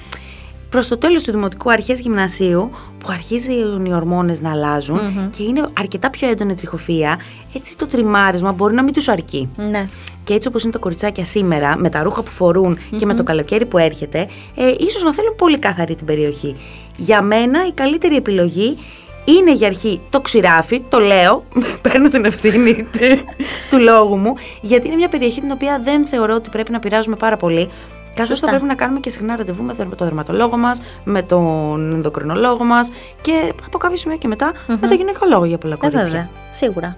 προς 0.73 0.89
το 0.89 0.99
τέλος 0.99 1.23
του 1.23 1.31
δημοτικού 1.33 1.71
αρχές 1.71 2.01
γυμνασίου, 2.01 2.71
που 2.99 3.07
αρχίζουν 3.11 3.85
οι 3.85 3.95
ορμόνες 3.95 4.41
να 4.41 4.51
αλλαζουν 4.51 5.31
και 5.31 5.43
είναι 5.43 5.63
αρκετά 5.79 6.11
πιο 6.11 6.29
έντονη 6.29 6.55
τριχοφία, 6.55 7.21
έτσι 7.57 7.77
το 7.77 7.87
τριμάρισμα 7.87 8.53
μπορεί 8.53 8.75
να 8.75 8.83
μην 8.83 8.93
τους 8.93 9.09
αρκεί. 9.09 9.49
ναι. 9.57 9.89
Και 10.25 10.35
έτσι 10.35 10.49
όπως 10.49 10.63
είναι 10.63 10.73
τα 10.73 10.79
κοριτσάκια 10.79 11.25
σήμερα, 11.25 11.77
με 11.79 11.89
τα 11.89 12.03
ρούχα 12.03 12.23
που 12.23 12.31
φορουν 12.31 12.79
και 12.97 13.07
με 13.07 13.15
το 13.15 13.23
καλοκαίρι 13.23 13.67
που 13.67 13.79
έρχεται, 13.79 14.27
ε, 14.57 14.73
ίσως 14.79 15.03
να 15.03 15.15
θέλουν 15.15 15.35
πολύ 15.37 15.59
καθαρή 15.59 15.95
την 15.95 16.07
περιοχή. 16.07 16.57
Για 16.97 17.23
μένα 17.23 17.67
η 17.67 17.73
καλύτερη 17.73 18.17
επιλογή 18.17 18.77
είναι 19.25 19.53
για 19.55 19.67
αρχή 19.67 20.01
το 20.11 20.21
ξηράφι, 20.21 20.81
το 20.89 20.99
λέω, 20.99 21.45
παίρνω 21.83 22.09
την 22.09 22.25
ευθύνη 22.25 22.75
του- 22.99 23.25
του 23.71 23.79
λόγου 23.79 24.17
μου, 24.17 24.33
γιατί 24.61 24.87
είναι 24.87 24.97
μια 24.97 25.09
περιοχή 25.09 25.41
την 25.41 25.51
οποία 25.51 25.81
δεν 25.85 26.07
θεωρώ 26.07 26.35
ότι 26.35 26.49
πρέπει 26.51 26.73
να 26.73 26.79
πειράζουμε 26.79 27.17
πάρα 27.17 27.37
πολύ. 27.37 27.69
Καθώς 28.15 28.29
θα 28.29 28.35
Σωστά. 28.35 28.49
πρέπει 28.49 28.65
να 28.65 28.75
κάνουμε 28.75 29.01
και 29.01 29.11
συχνά 29.11 29.37
ραντεβού 29.37 29.63
με 29.63 29.75
τον 29.75 29.97
δερματολόγο 29.99 30.57
μας, 30.57 30.83
με 31.05 31.23
τον 31.23 31.93
ενδοκρινολόγο 31.93 32.65
μας 32.65 32.91
και 33.21 33.53
από 33.67 33.79
κάποιο 33.79 33.97
σημείο 33.97 34.17
και 34.17 34.29
μετα 34.29 34.53
με 34.67 34.87
τον 34.89 34.97
γυναικολόγο 34.97 35.45
για 35.45 35.59
πολλά 35.59 35.75
Ε, 35.75 35.77
κορίτσια. 35.77 36.05
βέβαια. 36.05 36.29
Σίγουρα. 36.51 36.97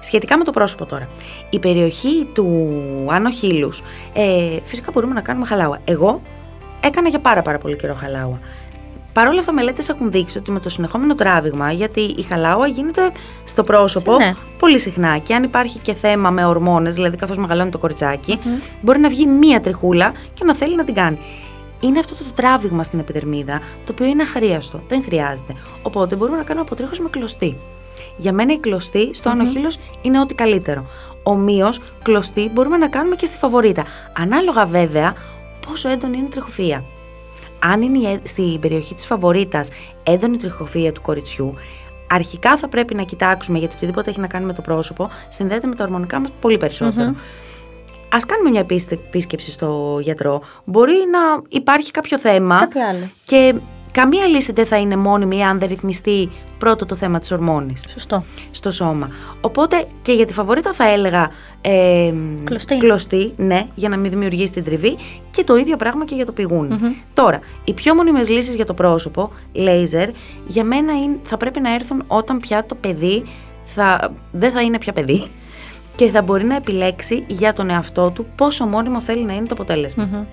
Σχετικά 0.00 0.38
με 0.38 0.44
το 0.44 0.50
πρόσωπο 0.50 0.86
τώρα. 0.86 1.08
Η 1.50 1.58
περιοχή 1.58 2.28
του 2.32 2.46
άνω 3.10 3.30
χείλους, 3.30 3.82
ε, 4.12 4.56
φυσικά 4.64 4.90
μπορούμε 4.94 5.14
να 5.14 5.20
κάνουμε 5.20 5.46
χαλάουα. 5.46 5.78
Εγώ 5.84 6.22
έκανα 6.80 7.08
για 7.08 7.18
πάρα 7.20 7.42
πάρα 7.42 7.58
πολύ 7.58 7.76
καιρό 7.76 7.94
χαλάουα. 7.94 8.38
Παρ' 9.14 9.28
όλα 9.28 9.40
αυτά, 9.40 9.52
μελέτες 9.52 9.88
έχουν 9.88 10.10
δείξει 10.10 10.38
ότι 10.38 10.50
με 10.50 10.60
το 10.60 10.68
συνεχόμενο 10.68 11.14
τράβηγμα, 11.14 11.72
γιατί 11.72 12.00
η 12.00 12.22
χαλάουα 12.22 12.66
γίνεται 12.66 13.10
στο 13.44 13.62
πρόσωπο 13.64 14.16
Ναι. 14.16 14.34
πολύ 14.58 14.78
συχνά. 14.78 15.18
Και 15.18 15.34
αν 15.34 15.42
υπάρχει 15.42 15.78
και 15.78 15.94
θέμα 15.94 16.30
με 16.30 16.44
ορμόνες, 16.44 16.94
δηλαδή 16.94 17.16
καθώς 17.16 17.36
μεγαλώνει 17.36 17.70
το 17.70 17.78
κοριτσακι 17.78 18.38
μπορεί 18.80 18.98
να 18.98 19.08
βγει 19.08 19.26
μία 19.26 19.60
τριχούλα 19.60 20.12
και 20.34 20.44
να 20.44 20.54
θέλει 20.54 20.76
να 20.76 20.84
την 20.84 20.94
κάνει. 20.94 21.18
Είναι 21.80 21.98
αυτό 21.98 22.14
το 22.14 22.24
τράβηγμα 22.34 22.82
στην 22.82 22.98
επιδερμίδα, 22.98 23.58
το 23.84 23.92
οποίο 23.92 24.06
είναι 24.06 24.22
αχρίαστο. 24.22 24.82
Δεν 24.88 25.02
χρειάζεται. 25.02 25.54
Οπότε 25.82 26.16
μπορούμε 26.16 26.36
να 26.36 26.42
κάνουμε 26.44 26.64
αποτρίχωση 26.66 27.02
με 27.02 27.08
κλωστή. 27.08 27.56
Για 28.16 28.32
μένα 28.32 28.52
η 28.52 28.58
κλωστή 28.58 29.14
στο 29.14 29.30
άνω 29.30 29.44
χείλος 29.46 29.78
είναι 30.02 30.20
ό,τι 30.20 30.34
καλύτερο. 30.34 30.86
Ομοίω, 31.22 31.68
κλωστή 32.02 32.50
μπορούμε 32.52 32.76
να 32.76 32.88
κάνουμε 32.88 33.14
και 33.14 33.26
στη 33.26 33.36
φαβορίτα. 33.38 33.84
Ανάλογα 34.18 34.66
βέβαια 34.66 35.14
πόσο 35.66 35.88
έντονη 35.88 36.16
είναι 36.16 36.26
η 36.26 36.28
τριχοφία. 36.28 36.84
Αν 37.72 37.82
είναι 37.82 37.98
η 37.98 38.12
έ- 38.12 38.26
στην 38.26 38.60
περιοχή 38.60 38.94
της 38.94 39.06
φαβορίτας 39.06 39.70
έντονη 40.02 40.36
τριχοφία 40.36 40.92
του 40.92 41.00
κοριτσιού, 41.00 41.54
αρχικά 42.10 42.56
θα 42.56 42.68
πρέπει 42.68 42.94
να 42.94 43.02
κοιτάξουμε, 43.02 43.58
γιατί 43.58 43.74
οτιδήποτε 43.76 44.10
έχει 44.10 44.20
να 44.20 44.26
κάνει 44.26 44.44
με 44.44 44.52
το 44.52 44.62
πρόσωπο, 44.62 45.10
συνδέεται 45.28 45.66
με 45.66 45.74
τα 45.74 45.84
ορμονικά 45.84 46.20
μας 46.20 46.30
πολύ 46.40 46.56
περισσότερο. 46.58 47.14
Ας 48.08 48.26
κάνουμε 48.26 48.50
μια 48.50 48.60
επίστε- 48.60 48.92
επίσκεψη 49.06 49.50
στο 49.50 49.98
γιατρό. 50.02 50.42
Μπορεί 50.64 50.92
να 51.10 51.42
υπάρχει 51.48 51.90
κάποιο 51.90 52.18
θέμα 52.18 52.58
Κάτι 52.60 52.78
άλλο. 52.80 53.08
και 53.24 53.54
καμία 53.94 54.26
λύση 54.26 54.52
δεν 54.52 54.66
θα 54.66 54.76
είναι 54.78 54.96
μόνιμη 54.96 55.44
αν 55.44 55.58
δεν 55.58 55.68
ρυθμιστεί 55.68 56.30
πρώτο 56.58 56.86
το 56.86 56.94
θέμα 56.94 57.18
της 57.18 57.30
ορμόνης 57.30 57.84
Σωστό. 57.88 58.24
στο 58.50 58.70
σώμα. 58.70 59.08
Οπότε 59.40 59.84
και 60.02 60.12
για 60.12 60.26
τη 60.26 60.32
φαβορίτα 60.32 60.72
θα 60.72 60.88
έλεγα 60.88 61.30
ε, 61.60 62.12
Κλωστή. 62.78 63.32
ναι, 63.36 63.66
για 63.74 63.88
να 63.88 63.96
μην 63.96 64.10
δημιουργήσει 64.10 64.52
την 64.52 64.64
τριβή 64.64 64.96
και 65.30 65.44
το 65.44 65.56
ίδιο 65.56 65.76
πράγμα 65.76 66.04
και 66.04 66.14
για 66.14 66.26
το 66.26 66.32
πηγουνι 66.32 66.76
Τώρα, 67.14 67.40
οι 67.64 67.72
πιο 67.72 67.94
μόνιμες 67.94 68.28
λύσεις 68.28 68.54
για 68.54 68.64
το 68.64 68.74
πρόσωπο, 68.74 69.30
λέιζερ, 69.52 70.08
για 70.46 70.64
μένα 70.64 70.92
είναι, 70.92 71.18
θα 71.22 71.36
πρέπει 71.36 71.60
να 71.60 71.74
έρθουν 71.74 72.02
όταν 72.06 72.38
πια 72.38 72.66
το 72.66 72.74
παιδί 72.74 73.24
θα, 73.62 74.12
δεν 74.32 74.52
θα 74.52 74.62
είναι 74.62 74.78
πια 74.78 74.92
παιδί 74.92 75.26
και 75.96 76.10
θα 76.10 76.22
μπορεί 76.22 76.44
να 76.44 76.56
επιλέξει 76.56 77.24
για 77.28 77.52
τον 77.52 77.70
εαυτό 77.70 78.10
του 78.10 78.26
πόσο 78.36 78.66
μόνιμο 78.66 79.00
θέλει 79.00 79.24
να 79.24 79.32
είναι 79.32 79.46
το 79.46 79.54
αποτελεσμα 79.54 80.26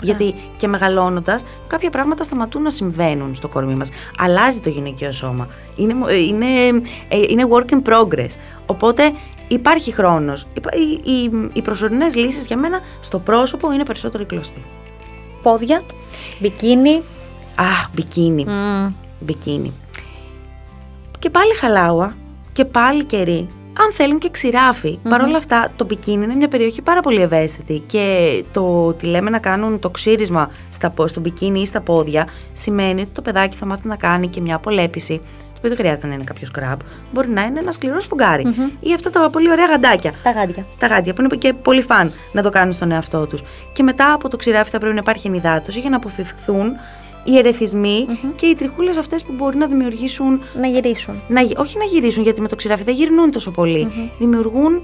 Γιατί 0.00 0.34
και 0.56 0.68
μεγαλώνοντας, 0.68 1.44
κάποια 1.66 1.90
πράγματα 1.90 2.24
σταματούν 2.24 2.62
να 2.62 2.70
συμβαίνουν 2.70 3.34
στο 3.34 3.48
κορμί 3.48 3.74
μας. 3.74 3.90
Αλλάζει 4.18 4.60
το 4.60 4.68
γυναικείο 4.68 5.12
σώμα. 5.12 5.48
Είναι, 5.76 5.94
μο- 5.94 6.06
ε, 6.08 6.16
είναι, 6.16 6.46
ε, 7.08 7.18
είναι 7.28 7.46
work 7.50 7.72
in 7.74 7.92
progress. 7.92 8.30
Οπότε 8.66 9.12
υπάρχει 9.48 9.92
χρόνος. 9.92 10.46
Οι, 10.54 11.10
οι, 11.12 11.30
οι 11.52 11.62
προσωρινές 11.62 12.14
λύσεις 12.14 12.46
για 12.46 12.56
μένα 12.56 12.80
στο 13.00 13.18
πρόσωπο 13.18 13.72
είναι 13.72 13.84
περισσότερο 13.84 14.22
η 14.22 14.26
κλωστή. 14.26 14.64
Πόδια, 15.42 15.82
μπικίνι. 16.38 17.02
Αχ, 17.54 17.90
μπικίνι. 17.94 18.44
Μμ. 18.44 18.92
Μπικίνι. 19.20 19.72
Και 21.18 21.30
πάλι 21.30 21.54
χαλάουα 21.54 22.16
και 22.52 22.64
πάλι 22.64 23.04
κερί. 23.04 23.48
Αν 23.78 23.92
θέλουν 23.92 24.18
και 24.18 24.30
ξηράφι. 24.30 24.98
Παρ' 25.08 25.22
όλα 25.22 25.36
αυτά, 25.36 25.72
το 25.76 25.84
μπικίνι 25.84 26.24
είναι 26.24 26.34
μια 26.34 26.48
περιοχή 26.48 26.82
πάρα 26.82 27.00
πολύ 27.00 27.20
ευαίσθητη 27.20 27.82
και 27.86 28.44
το 28.52 28.86
ότι 28.86 29.06
λέμε 29.06 29.30
να 29.30 29.38
κάνουν 29.38 29.78
το 29.78 29.90
ξύρισμα 29.90 30.50
στα, 30.70 30.94
στο 31.04 31.20
μπικίνι 31.20 31.60
ή 31.60 31.66
στα 31.66 31.80
πόδια 31.80 32.28
σημαίνει 32.52 33.00
ότι 33.00 33.10
το 33.12 33.22
παιδάκι 33.22 33.56
θα 33.56 33.66
μάθει 33.66 33.88
να 33.88 33.96
κάνει 33.96 34.26
και 34.26 34.40
μια 34.40 34.54
απολέπιση 34.54 35.20
το 35.56 35.62
οποίο 35.62 35.68
δεν 35.68 35.78
χρειάζεται 35.78 36.06
να 36.06 36.14
είναι 36.14 36.24
κάποιος 36.24 36.50
γκραμπ, 36.50 36.78
μπορεί 37.12 37.28
να 37.28 37.42
είναι 37.42 37.60
ένας 37.60 37.74
σκληρός 37.74 38.08
ή 38.80 38.92
αυτά 38.94 39.10
τα 39.10 39.30
πολύ 39.30 39.50
ωραία 39.50 39.66
γαντάκια. 39.66 40.12
Τα 40.22 40.30
γάντια. 40.30 40.66
Τα 40.78 40.86
γάντια 40.86 41.12
που 41.12 41.20
είναι 41.20 41.36
και 41.36 41.52
πολύ 41.52 41.82
φαν 41.82 42.12
να 42.32 42.42
το 42.42 42.50
κάνουν 42.50 42.72
στον 42.72 42.90
εαυτό 42.90 43.26
τους. 43.26 43.42
Και 43.72 43.82
μετά 43.82 44.12
από 44.12 44.28
το 44.28 44.36
ξηράφι 44.36 44.70
θα 44.70 44.78
πρέπει 44.78 44.94
να 44.94 45.00
υπάρχει 45.00 45.26
ενυδάτωση 45.26 45.80
για 45.80 45.90
να 45.90 45.96
αποφευχθούν 45.96 46.72
οι 47.26 47.38
ερεθισμοι 47.38 48.06
και 48.36 48.46
οι 48.46 48.54
τριχούλες 48.54 48.96
αυτές 48.96 49.24
που 49.24 49.32
μπορεί 49.32 49.56
να 49.56 49.66
δημιουργήσουν. 49.66 50.42
Να 50.60 50.66
γυρίσουν. 50.66 51.22
Να, 51.28 51.40
όχι 51.56 51.78
να 51.78 51.84
γυρίσουν, 51.84 52.22
γιατί 52.22 52.40
με 52.40 52.48
το 52.48 52.56
ξηράφι 52.56 52.82
δεν 52.82 52.94
γυρνούν 52.94 53.30
τόσο 53.30 53.52
Δημιουργούν. 54.18 54.82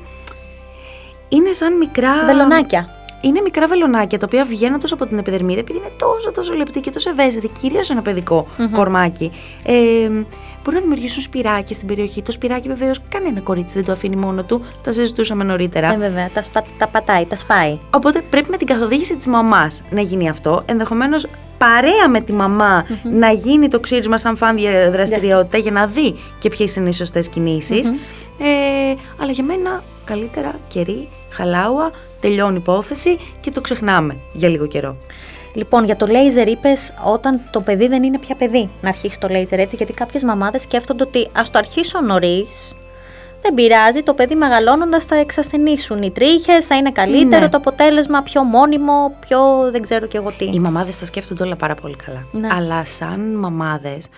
Είναι 1.29 1.53
σαν 1.53 1.77
μικρά. 1.77 2.25
Βελονάκια. 2.25 2.97
Είναι 3.25 3.41
μικρά 3.41 3.67
βελονάκια 3.67 4.19
τα 4.19 4.27
οποία 4.29 4.45
βγαίνοντα 4.45 4.89
από 4.91 5.07
την 5.07 5.19
επιδερμίδα, 5.19 5.61
επειδή 5.61 5.79
είναι 5.79 5.91
τόσο 5.99 6.31
τόσο 6.31 6.55
λεπτή 6.55 6.81
και 6.81 6.91
τόσο 6.91 7.11
ευαίσθητη, 7.11 7.49
κυρίως 7.49 7.91
ένα 7.91 8.03
παιδικό 8.03 8.47
κορμάκι, 8.73 9.31
ε, 9.63 10.09
μπορεί 10.65 10.77
να 10.77 10.81
δημιουργήσουν 10.81 11.23
σπυράκια 11.23 11.75
στην 11.75 11.87
περιοχή. 11.87 12.23
Το 12.23 12.33
σπυράκι 12.33 12.69
βεβαίως 12.69 13.01
κανένα 13.09 13.41
κορίτσι 13.41 13.75
δεν 13.75 13.85
το 13.85 13.93
αφήνει 13.93 14.17
μόνο 14.17 14.43
του. 14.43 14.63
Τα 14.83 14.93
συζητούσαμε 14.93 15.45
νωρίτερα. 15.45 15.93
Ε, 15.93 15.97
βέβαια, 15.97 16.31
τα, 16.31 16.43
σπα, 16.43 16.65
τα 16.79 16.89
πατάει, 16.89 17.27
τα 17.27 17.37
σπάει. 17.37 17.79
Οπότε 17.91 18.23
πρέπει 18.31 18.51
με 18.51 18.57
την 18.57 18.67
καθοδήγηση 18.67 19.17
της 19.17 19.27
μαμάς 19.27 19.83
να 19.91 20.01
γίνει 20.01 20.29
αυτό. 20.29 20.63
Ενδεχομένως 20.67 21.27
παρέα 21.63 22.09
με 22.09 22.21
τη 22.21 22.33
μαμα 22.33 22.87
να 23.03 23.31
γίνει 23.31 23.69
το 23.69 23.81
ξύρισμα 23.81 24.19
σαν 24.19 24.37
φαν 24.37 24.57
δραστηριότητα 24.91 25.59
για 25.59 25.71
να 25.71 25.87
δει 25.87 26.15
και 26.39 26.49
ποιες 26.49 26.77
είναι 26.77 26.89
οι 26.89 26.93
σωστές 26.93 27.29
Ε, 28.39 28.95
αλλά 29.21 29.31
για 29.31 29.45
μένα 29.45 29.83
καλύτερα 30.05 30.59
κερί, 30.69 31.09
χαλάουα, 31.31 31.91
τελειώνει 32.21 32.57
υπόθεση 32.57 33.19
και 33.41 33.51
το 33.51 33.61
ξεχνάμε 33.61 34.17
για 34.33 34.49
λίγο 34.49 34.67
καιρό. 34.67 34.97
Λοιπόν, 35.55 35.85
για 35.85 35.97
το 35.97 36.07
λέιζερ 36.07 36.49
είπες 36.49 36.95
όταν 37.05 37.41
το 37.51 37.61
παιδί 37.61 37.87
δεν 37.87 38.03
είναι 38.03 38.19
πια 38.19 38.35
παιδί 38.35 38.71
να 38.81 38.89
αρχίσει 38.89 39.21
το 39.21 39.29
λέιζερ 39.29 39.59
έτσι, 39.59 39.77
γιατί 39.77 39.93
κάποιες 39.93 40.23
μαμάδες 40.23 40.63
σκέφτονται 40.63 41.03
ότι 41.03 41.29
ας 41.33 41.51
το 41.51 41.59
αρχίσω 41.59 42.01
νωρίς, 42.01 42.77
δεν 43.43 43.55
πειράζει, 43.55 44.03
το 44.03 44.15
παιδί 44.15 44.35
μεγαλώνοντας 44.35 45.05
θα 45.05 45.17
εξασθενήσουν 45.17 46.03
οι 46.03 46.11
τρίχες, 46.11 46.67
θα 46.67 46.77
είναι 46.77 46.91
καλύτερο 46.91 47.43
ναι. 47.43 47.49
το 47.49 47.57
αποτέλεσμα, 47.57 48.23
πιο 48.23 48.43
μόνιμο, 48.43 49.17
πιο 49.21 49.39
δεν 49.71 49.83
ξέρω 49.83 50.07
και 50.07 50.17
εγώ 50.17 50.33
τι. 50.39 50.45
Οι 50.45 50.59
μαμάδες 50.59 50.99
τα 50.99 51.05
σκέφτονται 51.05 51.43
όλα 51.43 51.57
πάρα 51.57 51.75
πολύ 51.75 51.97
καλά. 51.97 52.27
Ναι. 52.33 52.49
Αλλά 52.51 52.85
σαν 52.85 53.35
μαμάδες, 53.35 54.09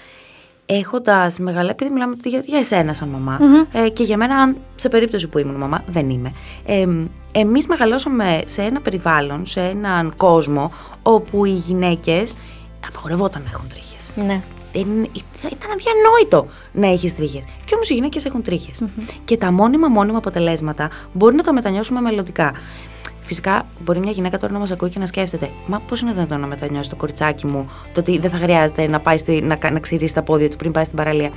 έχοντας 0.67 1.39
μεγάλα, 1.39 1.71
επειδή 1.71 1.91
μιλάμε 1.91 2.17
για, 2.25 2.43
για 2.45 2.59
εσένα 2.59 2.95
σαν 2.95 3.09
μαμα 3.09 3.39
ε, 3.73 3.89
και 3.89 4.03
για 4.03 4.17
μένα, 4.17 4.55
σε 4.75 4.89
περίπτωση 4.89 5.29
που 5.29 5.39
ήμουν 5.39 5.57
μαμά, 5.57 5.85
δεν 5.87 6.11
είμαι. 6.11 6.33
Ε, 6.67 6.87
Εμείς 7.33 7.67
μεγαλώσαμε 7.67 8.41
σε 8.45 8.63
ένα 8.63 8.81
περιβάλλον, 8.81 9.47
σε 9.47 9.61
έναν 9.61 10.15
κόσμο, 10.17 10.73
όπου 11.03 11.45
οι 11.45 11.51
γυναίκες 11.51 12.35
απαγορευόταν 12.89 13.43
να 13.43 13.51
έχουν 13.53 13.69
τρίχες. 13.69 14.13
Ναι 14.27 14.43
δεν, 14.75 14.89
ήταν 15.53 15.71
αδιανόητο 15.73 16.47
να 16.73 16.87
έχεις 16.87 17.17
τρίχες. 17.17 17.45
Και 17.65 17.75
όμως 17.75 17.91
οι 17.91 17.95
γυναίκες 17.95 18.25
έχουν 18.25 18.43
Και 19.25 19.37
τα 19.37 19.53
μόνιμα 19.53 19.89
μόνιμα 19.89 20.19
αποτελέσματα 20.19 20.91
μπορεί 21.13 21.35
να 21.35 21.43
τα 21.43 21.53
μετανιώσουμε 21.53 22.01
μελλοντικά. 22.01 22.53
Φυσικά, 23.21 23.67
μπορεί 23.85 23.99
μια 23.99 24.11
γυναίκα 24.11 24.39
τώρα 24.39 24.53
να 24.53 24.59
μας 24.59 24.71
ακούει 24.71 24.89
και 24.89 24.99
να 24.99 25.07
σκέφτεται, 25.07 25.51
Μα 25.67 25.81
πώς 25.81 26.01
είναι 26.01 26.13
δυνατόν 26.13 26.41
να 26.41 26.47
μετανιώσει 26.47 26.91
το 26.91 26.97
κοριτσάκι 26.97 27.47
μου 27.47 27.71
το 27.93 28.01
ότι 28.01 28.19
δεν 28.19 28.31
θα 28.31 28.37
χρειάζεται 28.37 28.87
να, 28.87 29.01
πάει 29.01 29.19
στη, 29.19 29.41
να, 29.41 29.71
να 29.71 29.79
ξηρίσει 29.79 30.15
τα 30.15 30.23
πόδια 30.23 30.51
του 30.51 30.57
πριν 30.57 30.73
πάει 30.73 30.85
στην 30.85 30.97
παραλία. 30.97 31.31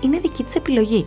Είναι 0.00 0.18
δική 0.18 0.44
της 0.44 0.54
επιλογή. 0.54 1.06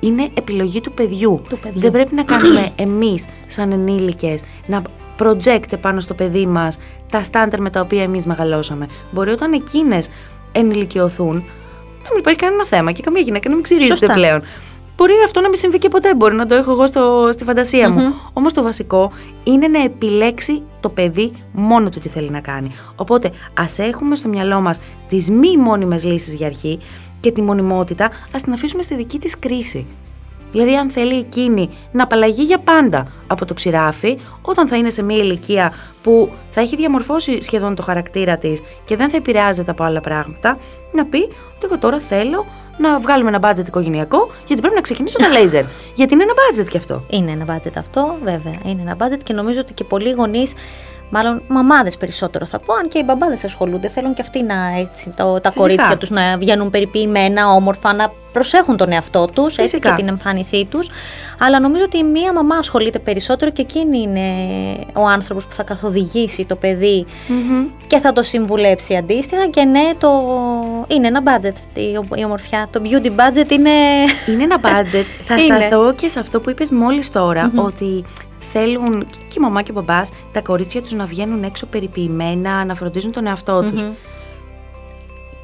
Είναι 0.00 0.28
επιλογή 0.34 0.80
του 0.80 0.92
παιδιού. 0.92 1.42
Του 1.48 1.58
παιδιού. 1.58 1.80
Δεν 1.80 1.90
πρέπει 1.90 2.14
να 2.14 2.22
κάνουμε 2.22 2.72
εμείς, 2.76 3.26
σαν 3.46 3.72
ενήλικες, 3.72 4.42
να 4.66 4.82
project 5.18 5.80
πάνω 5.80 6.00
στο 6.00 6.14
παιδί 6.14 6.46
μας 6.46 6.78
τα 7.10 7.22
στάνταρ 7.22 7.60
με 7.60 7.70
τα 7.70 7.80
οποία 7.80 8.02
εμείς 8.02 8.26
μεγαλώσαμε. 8.26 8.86
Μπορεί 9.10 9.30
όταν 9.30 9.52
εκείνες 9.52 10.08
ενηλικιωθούν 10.52 11.34
να 12.04 12.10
μην 12.10 12.18
υπάρχει 12.18 12.40
κανένα 12.40 12.64
θέμα 12.64 12.92
και 12.92 13.02
καμία 13.02 13.22
γυναίκα 13.22 13.48
να 13.48 13.54
μην 13.54 13.64
ξυρίζεται 13.64 14.12
πλέον. 14.14 14.42
Μπορεί 14.96 15.12
αυτό 15.24 15.40
να 15.40 15.48
μην 15.48 15.58
συμβεί 15.58 15.78
και 15.78 15.88
ποτέ. 15.88 16.14
Μπορεί 16.14 16.34
να 16.34 16.46
το 16.46 16.54
έχω 16.54 16.70
εγώ 16.70 16.86
στο, 16.86 17.28
στη 17.32 17.44
φαντασία 17.44 17.90
μου. 17.90 18.14
Όμως 18.32 18.52
το 18.52 18.62
βασικό 18.62 19.12
είναι 19.44 19.68
να 19.68 19.82
επιλέξει 19.82 20.62
το 20.80 20.88
παιδί 20.88 21.32
μόνο 21.52 21.88
του 21.88 22.00
τι 22.00 22.08
θέλει 22.08 22.30
να 22.30 22.40
κάνει. 22.40 22.70
Οπότε 22.96 23.30
ας 23.54 23.78
έχουμε 23.78 24.14
στο 24.14 24.28
μυαλό 24.28 24.60
μας 24.60 24.80
τις 25.08 25.30
μη 25.30 25.56
μόνιμες 25.56 26.04
λύσεις 26.04 26.34
για 26.34 26.46
αρχή 26.46 26.78
και 27.20 27.30
τη 27.30 27.42
μονιμότητα, 27.42 28.10
ας 28.34 28.42
την 28.42 28.52
αφήσουμε 28.52 28.82
στη 28.82 28.94
δική 28.94 29.18
της 29.18 29.38
κρίση. 29.38 29.86
Δηλαδή, 30.54 30.76
αν 30.76 30.90
θέλει 30.90 31.18
εκείνη 31.18 31.70
να 31.92 32.02
απαλλαγεί 32.02 32.42
για 32.42 32.58
πάντα 32.58 33.06
από 33.26 33.44
το 33.44 33.54
ξηράφι, 33.54 34.18
όταν 34.42 34.68
θα 34.68 34.76
είναι 34.76 34.90
σε 34.90 35.02
μια 35.02 35.16
ηλικία 35.16 35.72
που 36.02 36.32
θα 36.50 36.60
έχει 36.60 36.76
διαμορφώσει 36.76 37.42
σχεδόν 37.42 37.74
το 37.74 37.82
χαρακτήρα 37.82 38.36
της 38.36 38.60
και 38.84 38.96
δεν 38.96 39.10
θα 39.10 39.16
επηρεάζεται 39.16 39.70
από 39.70 39.84
άλλα 39.84 40.00
πράγματα, 40.00 40.58
να 40.92 41.06
πει 41.06 41.22
ότι 41.22 41.64
εγώ 41.64 41.78
τώρα 41.78 41.98
θέλω 41.98 42.46
να 42.78 42.98
βγάλουμε 42.98 43.28
ένα 43.28 43.38
budget 43.42 43.66
οικογενειακό, 43.66 44.30
γιατί 44.46 44.60
πρέπει 44.60 44.74
να 44.74 44.80
ξεκινήσω 44.80 45.18
το 45.18 45.28
λέιζερ. 45.28 45.64
γιατί 45.98 46.14
είναι 46.14 46.22
ένα 46.22 46.32
budget 46.32 46.68
κι 46.68 46.76
αυτό. 46.76 47.04
Είναι 47.08 47.30
ένα 47.30 47.44
budget 47.56 47.72
αυτό, 47.78 48.14
βέβαια. 48.22 48.54
Είναι 48.64 48.82
ένα 48.82 48.96
budget 48.98 49.20
και 49.22 49.32
νομίζω 49.32 49.60
ότι 49.60 49.72
και 49.72 49.84
πολλοί 49.84 50.10
γονείς 50.10 50.52
Μάλλον 51.16 51.42
μαμάδες 51.48 51.96
περισσότερο 51.96 52.46
θα 52.46 52.58
πω, 52.58 52.74
αν 52.74 52.88
και 52.88 52.98
οι 52.98 53.02
μπαμπάδες 53.06 53.44
ασχολούνται. 53.44 53.88
Θέλουν 53.88 54.14
και 54.14 54.20
αυτοί 54.20 54.42
να, 54.42 54.78
έτσι, 54.78 55.12
το, 55.16 55.40
τα 55.40 55.50
κορίτσια 55.50 55.96
τους 55.98 56.10
να 56.10 56.38
βγαίνουν 56.38 56.70
περιποιημένα, 56.70 57.50
όμορφα, 57.50 57.94
να 57.94 58.12
προσέχουν 58.32 58.76
τον 58.76 58.92
εαυτό 58.92 59.26
τους 59.34 59.54
και 59.54 59.92
την 59.96 60.08
εμφάνισή 60.08 60.66
τους. 60.70 60.88
Αλλά 61.38 61.60
νομίζω 61.60 61.84
ότι 61.84 62.02
μία 62.02 62.32
μαμά 62.32 62.56
ασχολείται 62.56 62.98
περισσότερο 62.98 63.50
και 63.50 63.62
εκείνη 63.62 63.98
είναι 63.98 64.26
ο 64.92 65.06
άνθρωπος 65.06 65.46
που 65.46 65.52
θα 65.52 65.62
καθοδηγήσει 65.62 66.44
το 66.44 66.56
παιδί 66.56 67.06
και 67.86 67.98
θα 67.98 68.12
το 68.12 68.22
συμβουλέψει 68.22 68.96
αντίστοιχα. 68.96 69.46
Και 69.46 69.64
ναι, 69.64 69.90
το... 69.98 70.10
είναι 70.86 71.06
ένα 71.06 71.22
budget 71.24 71.78
η 72.18 72.24
ομορφιά. 72.24 72.68
Το 72.70 72.80
beauty 72.84 73.06
budget 73.06 73.50
είναι. 73.50 73.70
Είναι 74.26 74.42
ένα 74.42 74.60
budget. 74.62 75.04
θα 75.28 75.38
σταθώ 75.38 75.92
και 75.94 76.08
σε 76.08 76.20
αυτό 76.20 76.40
που 76.40 76.50
είπες 76.50 76.70
μόλις 76.70 77.10
ότι 77.54 78.04
θέλουν 78.58 79.06
και 79.10 79.34
η 79.36 79.40
μαμά 79.40 79.62
και 79.62 79.70
ο 79.70 79.74
μπαμπάς 79.74 80.10
τα 80.32 80.40
κορίτσια 80.40 80.82
τους 80.82 80.92
να 80.92 81.04
βγαίνουν 81.04 81.42
έξω 81.42 81.66
περιποιημένα, 81.66 82.64
να 82.64 82.74
φροντίζουν 82.74 83.12
τον 83.12 83.26
εαυτό 83.26 83.60
τους. 83.60 83.84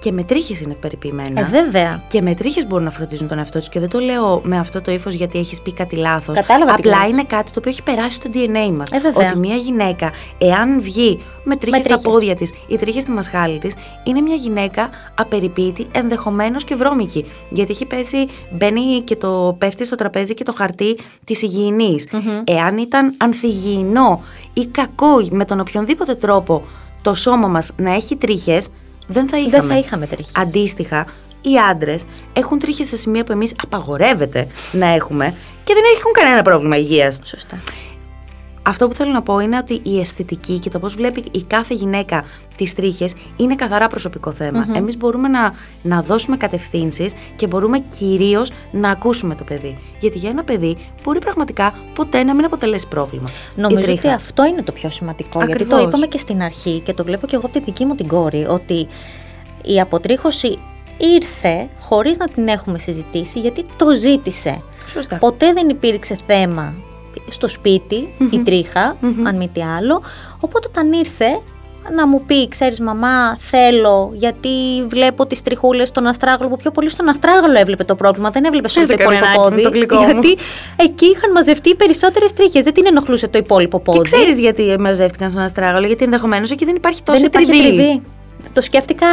Και 0.01 0.13
με 0.13 0.23
τρίχες 0.23 0.61
είναι 0.61 0.75
περιποιημένα. 0.75 1.41
Ε, 1.41 1.45
βέβαια. 1.45 2.03
Και 2.09 2.23
με 2.23 2.35
τρίχες 2.35 2.67
μπορούν 2.67 2.85
να 2.85 2.91
φροντίζουν 2.91 3.29
τον 3.29 3.39
εαυτό 3.39 3.59
τους. 3.59 3.69
Και 3.69 3.81
δεν 3.81 3.89
το 3.89 3.99
λέω 3.99 4.41
με 4.45 4.59
αυτό 4.59 4.81
το 4.81 4.91
ύφος 4.91 5.15
γιατί 5.15 5.39
έχεις 5.39 5.61
πει 5.61 5.73
κάτι 5.73 5.97
λάθος. 5.97 6.37
Κατάλαβα 6.37 6.75
Απλά 6.75 7.07
είναι 7.09 7.25
κάτι 7.25 7.51
το 7.51 7.59
οποίο 7.59 7.71
έχει 7.71 7.83
περάσει 7.83 8.17
στο 8.17 8.31
DNA 8.35 8.71
μας. 8.73 8.91
Ε, 8.91 9.01
ότι 9.15 9.39
μια 9.39 9.55
γυναίκα, 9.55 10.11
εάν 10.39 10.83
βγει 10.83 11.21
με 11.45 11.57
τρίχες 11.57 11.85
στα 11.85 12.01
πόδια 12.01 12.35
της 12.35 12.55
ή 12.69 12.77
τρίχες 12.77 13.03
στη 13.03 13.11
μασχάλη 13.11 13.59
της, 13.59 13.75
είναι 14.05 14.21
μια 14.21 14.35
γυναίκα 14.35 14.91
απεριποίητη, 15.15 15.87
ενδεχομένως 15.93 16.65
και 16.65 16.75
βρώμικη. 16.75 17.25
Γιατί 17.51 17.73
έχει 17.73 17.87
πέσει, 17.87 18.27
μπαίνει 18.51 19.01
και 19.01 19.17
το 19.17 19.57
πέφτει 19.59 19.85
στο 19.85 19.95
τραπέζι 19.95 20.35
και 20.35 20.45
το 20.45 20.53
χαρτί 20.53 20.99
της 21.25 21.43
υγιεινη 21.43 21.97
Εάν 22.45 22.79
ήταν 22.79 23.15
ανθυγιεινό 23.17 24.23
ή 24.53 24.67
κακό 24.67 25.27
με 25.31 25.45
τον 25.45 25.61
οποιονδήποτε 25.61 26.15
τρόπο 26.15 26.63
το 27.03 27.15
σώμα 27.15 27.49
μας 27.49 27.71
να 27.77 27.95
έχει 27.95 28.17
τρίχες, 28.17 28.69
δεν 29.11 29.29
θα 29.29 29.39
είχαμε. 29.39 29.51
Δεν 29.59 29.71
θα 29.71 29.79
είχαμε 29.79 30.07
τρίχες. 30.07 30.33
Αντίστοιχα, 30.37 31.07
οι 31.41 31.59
άντρες 31.71 32.05
έχουν 32.33 32.59
τρίχε 32.59 32.85
σε 32.85 32.97
σημεία 32.97 33.25
που 33.25 33.33
εμείς 33.33 33.55
απαγορεύεται 33.63 34.47
να 34.73 34.87
έχουμε 34.87 35.35
και 35.65 35.75
δεν 35.75 35.83
έχουν 35.97 36.13
κανένα 36.13 36.43
πρόβλημα 36.43 36.77
υγείας. 36.77 37.21
Σωστά. 37.25 37.59
Αυτό 38.63 38.89
που 38.89 38.95
θέλω 38.95 39.13
να 39.13 39.23
πω 39.23 39.39
είναι 39.39 39.57
ότι 39.57 39.81
η 39.83 40.01
αισθητική 40.01 40.59
και 40.59 40.71
το 40.71 40.79
πώς 40.79 40.95
βλέπει 40.95 41.25
η 41.31 41.43
κάθε 41.43 41.75
γυναίκα 41.75 42.25
τις 42.57 42.75
τρίχες 42.75 43.15
είναι 43.37 43.55
καθαρά 43.55 43.87
προσωπικό 43.87 44.33
θέμα. 44.33 44.67
Mm-hmm. 44.67 44.77
Εμείς 44.77 44.97
μπορούμε 44.97 45.29
να, 45.29 45.55
να 45.83 46.03
δώσουμε 46.03 46.37
κατευθύνσεις 46.37 47.15
και 47.37 47.47
μπορούμε 47.47 47.79
κυρίως 47.79 48.51
να 48.71 48.91
ακούσουμε 48.91 49.35
το 49.35 49.45
παιδί. 49.45 49.77
Γιατί 50.01 50.19
για 50.19 50.31
ένα 50.31 50.45
παιδί 50.45 50.77
μπορεί 51.03 51.19
πραγματικά 51.19 51.75
ποτέ 51.95 52.23
να 52.23 52.35
μην 52.35 52.45
αποτελέσει 52.45 52.89
πρόβλημα. 52.89 53.31
Νομίζω 53.57 53.93
ότι 53.93 54.09
αυτό 54.09 54.47
είναι 54.47 54.63
το 54.63 54.73
πιο 54.73 54.91
σημαντικό. 54.91 55.39
Ακριβώς. 55.39 55.67
Γιατί 55.67 55.83
το 55.83 55.89
είπαμε 55.89 56.07
και 56.07 56.19
στην 56.19 56.43
αρχή 56.43 56.81
και 56.81 56.93
το 56.93 57.05
βλέπω 57.05 57.27
και 57.27 57.37
εγώ 57.37 57.47
από 57.47 57.59
τη 57.59 57.65
δική 57.65 57.85
μου 57.85 57.95
την 57.95 58.09
κόρη, 58.09 58.47
ότι 58.49 58.89
η 59.63 59.81
αποτρίχωση 59.81 60.59
ήρθε 60.97 61.69
χωρίς 61.81 62.19
να 62.19 62.29
την 62.29 62.49
έχουμε 62.49 62.79
συζητήσει 62.79 63.41
γιατί 63.41 63.65
το 63.77 63.95
ζήτησε. 63.95 64.63
Σωστά. 64.87 65.17
Ποτέ 65.17 65.53
δεν 65.53 65.69
υπήρξε 65.69 66.19
θέμα 66.27 66.75
στο 67.29 67.49
σπιτι 67.49 68.15
η 68.31 68.39
τριχα 68.39 68.97
αν 69.27 69.37
μη 69.37 69.49
τι 69.49 69.63
άλλο. 69.63 70.03
Οπότε 70.41 70.69
όταν 70.69 70.93
ήρθε 70.93 71.41
να 71.97 72.07
μου 72.07 72.23
πει, 72.27 72.49
ξέρεις 72.49 72.81
μαμά, 72.81 73.37
θέλω, 73.39 74.11
γιατί 74.15 74.49
βλέπω 74.89 75.27
τις 75.27 75.43
τριχούλες 75.43 75.89
στον 75.89 76.07
αστράγαλο, 76.07 76.49
που 76.49 76.57
πιο 76.57 76.71
πολύ 76.71 76.91
στον 76.91 77.09
αστράγαλο 77.09 77.59
έβλεπε 77.59 77.85
το 77.85 77.95
πρόβλημα, 77.95 78.31
δεν 78.31 78.45
έβλεπε 78.45 78.69
σε 78.69 78.79
όλο 78.79 78.89
το 78.89 78.95
υπόλοιπο 78.99 79.27
πόδι. 79.35 79.61
γιατί 80.05 80.37
εκεί 80.77 81.07
είχαν 81.07 81.31
μαζευτεί 81.33 81.75
περισσότερες 81.75 82.33
τρίχες, 82.33 82.63
δεν 82.63 82.73
την 82.75 82.87
ενοχλούσε 82.87 83.29
το 83.29 83.39
υπόλοιπο 83.39 83.81
πόδι. 83.81 83.99
Και 83.99 84.05
ξέρεις 84.05 84.39
γιατί 84.39 84.77
μαζεύτηκαν 84.81 85.31
στον 85.31 85.43
αστράγαλο, 85.43 85.87
γιατί 85.87 86.05
ενδεχομένως 86.05 86.51
εκεί 86.51 86.65
δεν 86.65 86.75
υπάρχει 86.75 87.03
τόση 87.03 87.21
δεν 87.21 87.31
τριβή. 87.31 87.63
τριβή. 87.63 88.03
Το 88.53 88.61
σκέφτηκα 88.61 89.07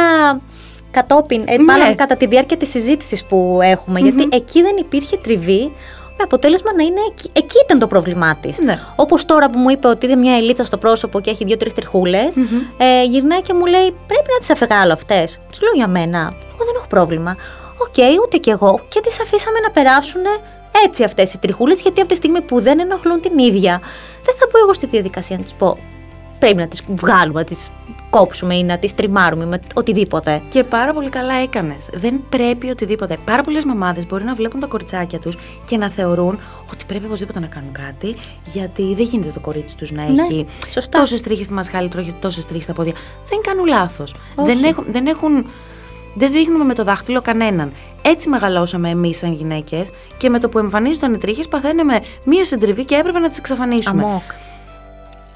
κατόπιν, 0.90 1.42
ε, 1.46 1.56
Ναι. 1.56 1.62
μάλλον 1.64 1.94
κατά 1.94 2.16
τη 2.16 2.26
διάρκεια 2.26 2.56
της 2.56 2.70
συζήτησης 2.70 3.24
που 3.24 3.58
εχουμε 3.62 4.00
γιατί 4.00 4.28
εκεί 4.32 4.62
δεν 4.62 4.76
υπήρχε 4.78 5.16
τριβή, 5.16 5.72
με 6.18 6.24
αποτέλεσμα 6.24 6.74
να 6.74 6.82
είναι 6.82 7.00
εκεί, 7.10 7.30
εκεί 7.32 7.56
ήταν 7.64 7.78
το 7.78 7.86
πρόβλημά 7.86 8.36
της. 8.36 8.58
Ναι. 8.58 8.78
Όπως 8.96 9.24
τώρα 9.24 9.50
που 9.50 9.58
μου 9.58 9.70
είπε 9.70 9.88
ότι 9.88 10.06
είδε 10.06 10.16
μια 10.16 10.36
ελίτσα 10.36 10.64
στο 10.64 10.78
πρόσωπο 10.78 11.20
και 11.20 11.30
έχει 11.30 11.44
δύο-τρεις 11.44 11.74
τριχούλες, 11.74 12.36
ε, 12.76 13.04
γυρνάει 13.04 13.42
και 13.42 13.54
μου 13.54 13.66
λέει: 13.66 13.94
Πρέπει 14.06 14.28
να 14.32 14.38
τις 14.38 14.50
βγάλω 14.50 14.92
αυτές. 14.92 15.38
Τους 15.50 15.60
λέω 15.60 15.72
για 15.74 15.88
μένα, 15.88 16.18
εγώ 16.54 16.64
δεν 16.64 16.74
έχω 16.76 16.86
πρόβλημα. 16.88 17.36
Οκ, 17.78 18.24
ούτε 18.24 18.36
κι 18.36 18.50
εγώ. 18.50 18.80
Και 18.88 19.00
τις 19.00 19.20
αφήσαμε 19.20 19.58
να 19.58 19.70
περάσουν 19.70 20.22
έτσι 20.84 21.04
αυτές 21.04 21.32
οι 21.32 21.38
τριχούλες, 21.38 21.80
γιατί 21.80 22.00
από 22.00 22.08
τη 22.08 22.14
στιγμή 22.14 22.40
που 22.40 22.60
δεν 22.60 22.80
ενοχλούν 22.80 23.20
την 23.20 23.38
ίδια, 23.38 23.80
δεν 24.24 24.34
θα 24.38 24.48
μπω 24.48 24.58
εγώ 24.58 24.72
στη 24.72 24.86
διαδικασία 24.86 25.36
να 25.36 25.44
της 25.44 25.52
πω. 25.58 25.78
Πρέπει 26.38 26.56
να 26.56 26.68
τις 26.68 26.82
βγάλουμε, 26.88 27.40
να 27.40 27.46
τις 27.46 27.70
κόψουμε 28.10 28.54
ή 28.54 28.64
να 28.64 28.78
τις 28.78 28.94
τριμάρουμε 28.94 29.46
με 29.46 29.60
οτιδήποτε. 29.74 30.42
Και 30.48 30.64
πάρα 30.64 30.92
πολύ 30.92 31.08
καλά 31.08 31.34
έκανες. 31.34 31.88
Δεν 31.92 32.22
πρέπει 32.28 32.70
οτιδήποτε. 32.70 33.16
Πάρα 33.24 33.42
πολλές 33.42 33.64
μαμάδες 33.64 34.06
μπορεί 34.06 34.24
να 34.24 34.34
βλέπουν 34.34 34.60
τα 34.60 34.66
κοριτσάκια 34.66 35.18
τους 35.18 35.38
και 35.64 35.76
να 35.76 35.90
θεωρούν 35.90 36.38
ότι 36.72 36.84
πρέπει 36.86 37.04
οπωσδήποτε 37.04 37.40
να 37.40 37.46
κάνουν 37.46 37.72
κάτι, 37.72 38.14
γιατί 38.44 38.94
δεν 38.94 39.04
γίνεται 39.04 39.32
το 39.32 39.40
κορίτσι 39.40 39.76
τους 39.76 39.92
να 39.92 40.02
Ναι, 40.02 40.22
έχει 40.22 40.46
σωστά. 40.68 40.98
τόσες 40.98 41.22
τρίχες 41.22 41.44
στη 41.44 41.54
μασχάλη, 41.54 41.90
τόσες 42.20 42.46
τρίχες 42.46 42.64
στα 42.64 42.72
πόδια. 42.72 42.92
Δεν 43.28 43.40
κάνουν 43.42 43.66
λάθος. 43.66 44.14
Όχι. 44.34 44.52
Δεν 44.52 44.64
έχουν. 44.64 44.84
Δεν 44.88 45.06
έχουν 45.06 45.46
δεν 46.14 46.32
δείχνουμε 46.32 46.64
με 46.64 46.74
το 46.74 46.84
δάχτυλο 46.84 47.22
κανέναν. 47.22 47.72
Έτσι 48.02 48.28
μεγαλώσαμε 48.28 48.88
εμείς 48.90 49.18
σαν 49.18 49.32
γυναίκες 49.32 49.90
και 50.16 50.28
με 50.28 50.38
το 50.38 50.48
που 50.48 50.58
εμφανίζονταν 50.58 51.14
οι 51.14 51.18
τρίχες 51.18 51.48
παθαίναμε 51.48 52.00
μία 52.24 52.44
συντριβή 52.44 52.84
και 52.84 52.94
έπρεπε 52.94 53.18
να 53.18 53.28
τις 53.28 53.38
εξαφανίσουμε. 53.38 54.02
Αμόκ. 54.02 54.22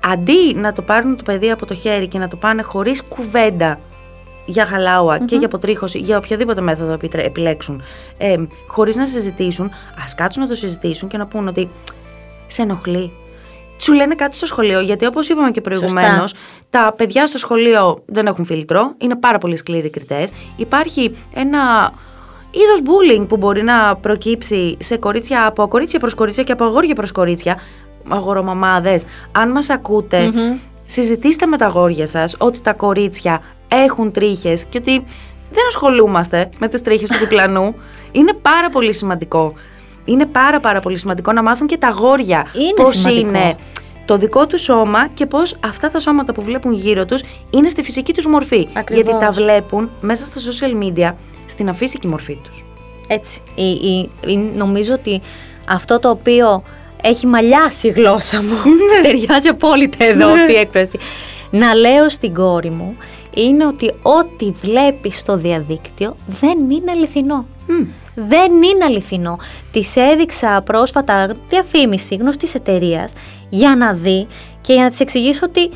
Αντί 0.04 0.54
να 0.54 0.72
το 0.72 0.82
πάρουν 0.82 1.16
το 1.16 1.22
παιδί 1.22 1.50
από 1.50 1.66
το 1.66 1.74
χέρι 1.74 2.08
και 2.08 2.18
να 2.18 2.28
το 2.28 2.36
πάνε 2.36 2.62
χωρίς 2.62 3.02
κουβέντα 3.02 3.80
για 4.44 4.66
χαλαουα 4.66 5.18
και 5.24 5.36
για 5.36 5.46
αποτρίχωση, 5.46 5.98
για 5.98 6.16
οποιαδήποτε 6.16 6.60
μέθοδο 6.60 6.92
επιτρέ- 6.92 7.26
επιλέξουν, 7.26 7.82
ε, 8.18 8.36
χωρίς 8.66 8.96
να 8.96 9.06
συζητήσουν, 9.06 9.70
ας 10.04 10.14
κάτσουν 10.14 10.42
να 10.42 10.48
το 10.48 10.54
συζητήσουν 10.54 11.08
και 11.08 11.16
να 11.16 11.26
πούν 11.26 11.48
ότι 11.48 11.70
σε 12.46 12.62
ενοχλεί. 12.62 13.12
Σου 13.76 13.92
λένε 13.92 14.14
κάτι 14.14 14.36
στο 14.36 14.46
σχολείο, 14.46 14.80
γιατί 14.80 15.06
όπως 15.06 15.28
είπαμε 15.28 15.50
και 15.50 15.60
προηγουμένως, 15.60 16.34
τα 16.70 16.94
παιδιά 16.96 17.26
στο 17.26 17.38
σχολείο 17.38 18.02
δεν 18.06 18.26
έχουν 18.26 18.44
φίλτρο, 18.44 18.94
είναι 18.98 19.16
πάρα 19.16 19.38
πολύ 19.38 19.56
σκληροί 19.56 19.90
κριτές. 19.90 20.30
Υπάρχει 20.56 21.16
ένα 21.34 21.92
είδος 22.50 22.80
bullying 22.84 23.28
που 23.28 23.36
μπορεί 23.36 23.62
να 23.62 23.96
προκύψει 23.96 24.76
σε 24.80 24.96
κορίτσια, 24.96 25.46
από 25.46 25.68
κορίτσια 25.68 25.98
προς 25.98 26.14
κορίτσια 26.14 26.42
και 26.42 26.52
από 26.52 26.64
αγόρια 26.64 26.94
προς 26.94 27.12
κορίτσια, 27.12 27.60
αγορομαμάδες. 28.08 29.04
Αν 29.32 29.50
μας 29.50 29.70
ακούτε, 29.70 30.30
συζητήστε 30.86 31.46
με 31.46 31.56
τα 31.56 31.66
αγόρια 31.66 32.06
σας 32.06 32.36
ότι 32.38 32.60
τα 32.60 32.72
κορίτσια 32.72 33.42
έχουν 33.68 34.12
τρίχες 34.12 34.64
και 34.64 34.78
ότι 34.78 35.04
δεν 35.52 35.66
ασχολούμαστε 35.68 36.48
με 36.58 36.68
τις 36.68 36.82
τρίχες 36.82 37.10
του 37.10 37.18
διπλανού. 37.18 37.74
Είναι 38.12 38.32
πάρα 38.32 38.68
πολύ 38.68 38.92
σημαντικό. 38.92 39.52
Είναι 40.04 40.26
πάρα 40.26 40.60
πάρα 40.60 40.80
πολύ 40.80 40.96
σημαντικό 40.96 41.32
να 41.32 41.42
μάθουν 41.42 41.66
και 41.66 41.76
τα 41.76 41.88
αγόρια 41.88 42.46
Είναι 42.52 42.84
πώς 42.84 42.96
σημαντικό. 42.96 43.28
είναι 43.28 43.54
το 44.04 44.16
δικό 44.16 44.46
τους 44.46 44.62
σώμα 44.62 45.08
και 45.08 45.26
πώς 45.26 45.56
αυτά 45.64 45.90
τα 45.90 46.00
σώματα 46.00 46.32
που 46.32 46.42
βλέπουν 46.42 46.72
γύρω 46.72 47.04
τους 47.04 47.22
είναι 47.50 47.68
στη 47.68 47.82
φυσική 47.82 48.12
τους 48.12 48.26
μορφή. 48.26 48.68
Ακριβώς. 48.72 49.04
Γιατί 49.04 49.24
τα 49.24 49.32
βλέπουν 49.32 49.90
μέσα 50.00 50.24
στα 50.24 50.40
social 50.40 50.82
media 50.82 51.14
στην 51.46 51.68
αφύσικη 51.68 52.06
μορφή 52.06 52.38
τους. 52.48 52.64
Έτσι. 53.08 53.40
Η, 53.54 53.70
η- 53.70 54.10
η- 54.26 54.36
νομίζω 54.56 54.94
ότι 54.94 55.20
αυτό 55.68 55.98
το 55.98 56.10
οποίο 56.10 56.62
έχει 57.02 57.26
μαλλιάσει 57.26 57.88
η 57.88 57.90
γλώσσα 57.90 58.42
μου. 58.42 58.56
Ταιριάζει 59.02 59.48
απόλυτα 59.48 60.04
εδώ 60.04 60.28
αυτή 60.28 60.52
η 60.52 60.56
έκφραση. 60.56 60.98
Να 61.50 61.74
λέω 61.74 62.08
στην 62.08 62.34
κόρη 62.34 62.70
μου 62.70 62.96
είναι 63.34 63.66
ότι 63.66 63.94
ό,τι 64.02 64.50
βλέπεις 64.62 65.18
στο 65.18 65.36
διαδίκτυο 65.36 66.16
δεν 66.26 66.70
είναι 66.70 66.90
αληθινό. 66.90 67.46
Δεν 68.14 68.52
είναι 68.52 68.84
αληθινό. 68.84 69.38
Τη 69.72 69.82
έδειξα 69.94 70.62
πρόσφατα 70.64 71.36
διαφήμιση 71.48 72.14
γνωστής 72.14 72.54
εταιρείας 72.54 73.12
για 73.48 73.76
να 73.76 73.92
δει 73.92 74.26
και 74.60 74.72
για 74.72 74.82
να 74.82 74.90
της 74.90 75.00
εξηγήσω 75.00 75.46
ότι 75.48 75.70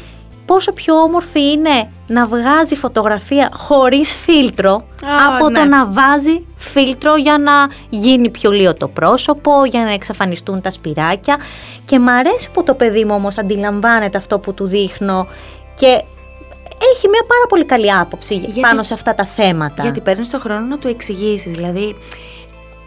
πόσο 0.47 0.73
πιο 0.73 0.95
όμορφη 0.95 1.51
είναι 1.51 1.91
να 2.07 2.27
βγάζει 2.27 2.77
φωτογραφία 2.77 3.51
χωρίς 3.53 4.15
φίλτρο 4.15 4.85
Α, 5.07 5.35
από 5.37 5.49
ναι. 5.49 5.59
το 5.59 5.65
να 5.65 5.87
βάζει 5.87 6.45
φίλτρο 6.57 7.17
για 7.17 7.39
να 7.39 7.53
γίνει 7.89 8.31
πιο 8.31 8.51
λίγο 8.51 8.75
το 8.75 8.89
πρόσωπο, 8.89 9.65
για 9.65 9.85
να 9.85 9.93
εξαφανιστούν 9.93 10.61
τα 10.61 10.71
σπυράκια. 10.71 11.37
Και 11.85 11.99
μ' 11.99 12.09
αρέσει 12.09 12.51
που 12.51 12.63
το 12.63 12.75
παιδί 12.75 13.05
μου 13.05 13.15
όμως 13.15 13.39
αντιλαμβάνεται 13.39 14.19
αυτό 14.19 14.39
που 14.39 14.55
του 14.55 14.67
δείχνω 14.67 15.27
και 15.75 16.03
έχει 16.93 17.09
μια 17.09 17.25
πάρα 17.29 17.47
πολύ 17.49 17.65
καλή 17.65 17.93
άποψη 17.93 18.35
Γιατί- 18.35 18.61
πάνω 18.61 18.83
σε 18.83 18.95
αυτά 18.95 19.15
τα 19.15 19.25
θέματα. 19.25 19.83
Γιατί 19.83 20.01
παίρνεις 20.01 20.31
τον 20.31 20.41
χρόνο 20.41 20.61
να 20.61 20.79
του 20.79 20.89
εξηγήσεις. 20.89 21.53
Δηλαδή, 21.53 21.97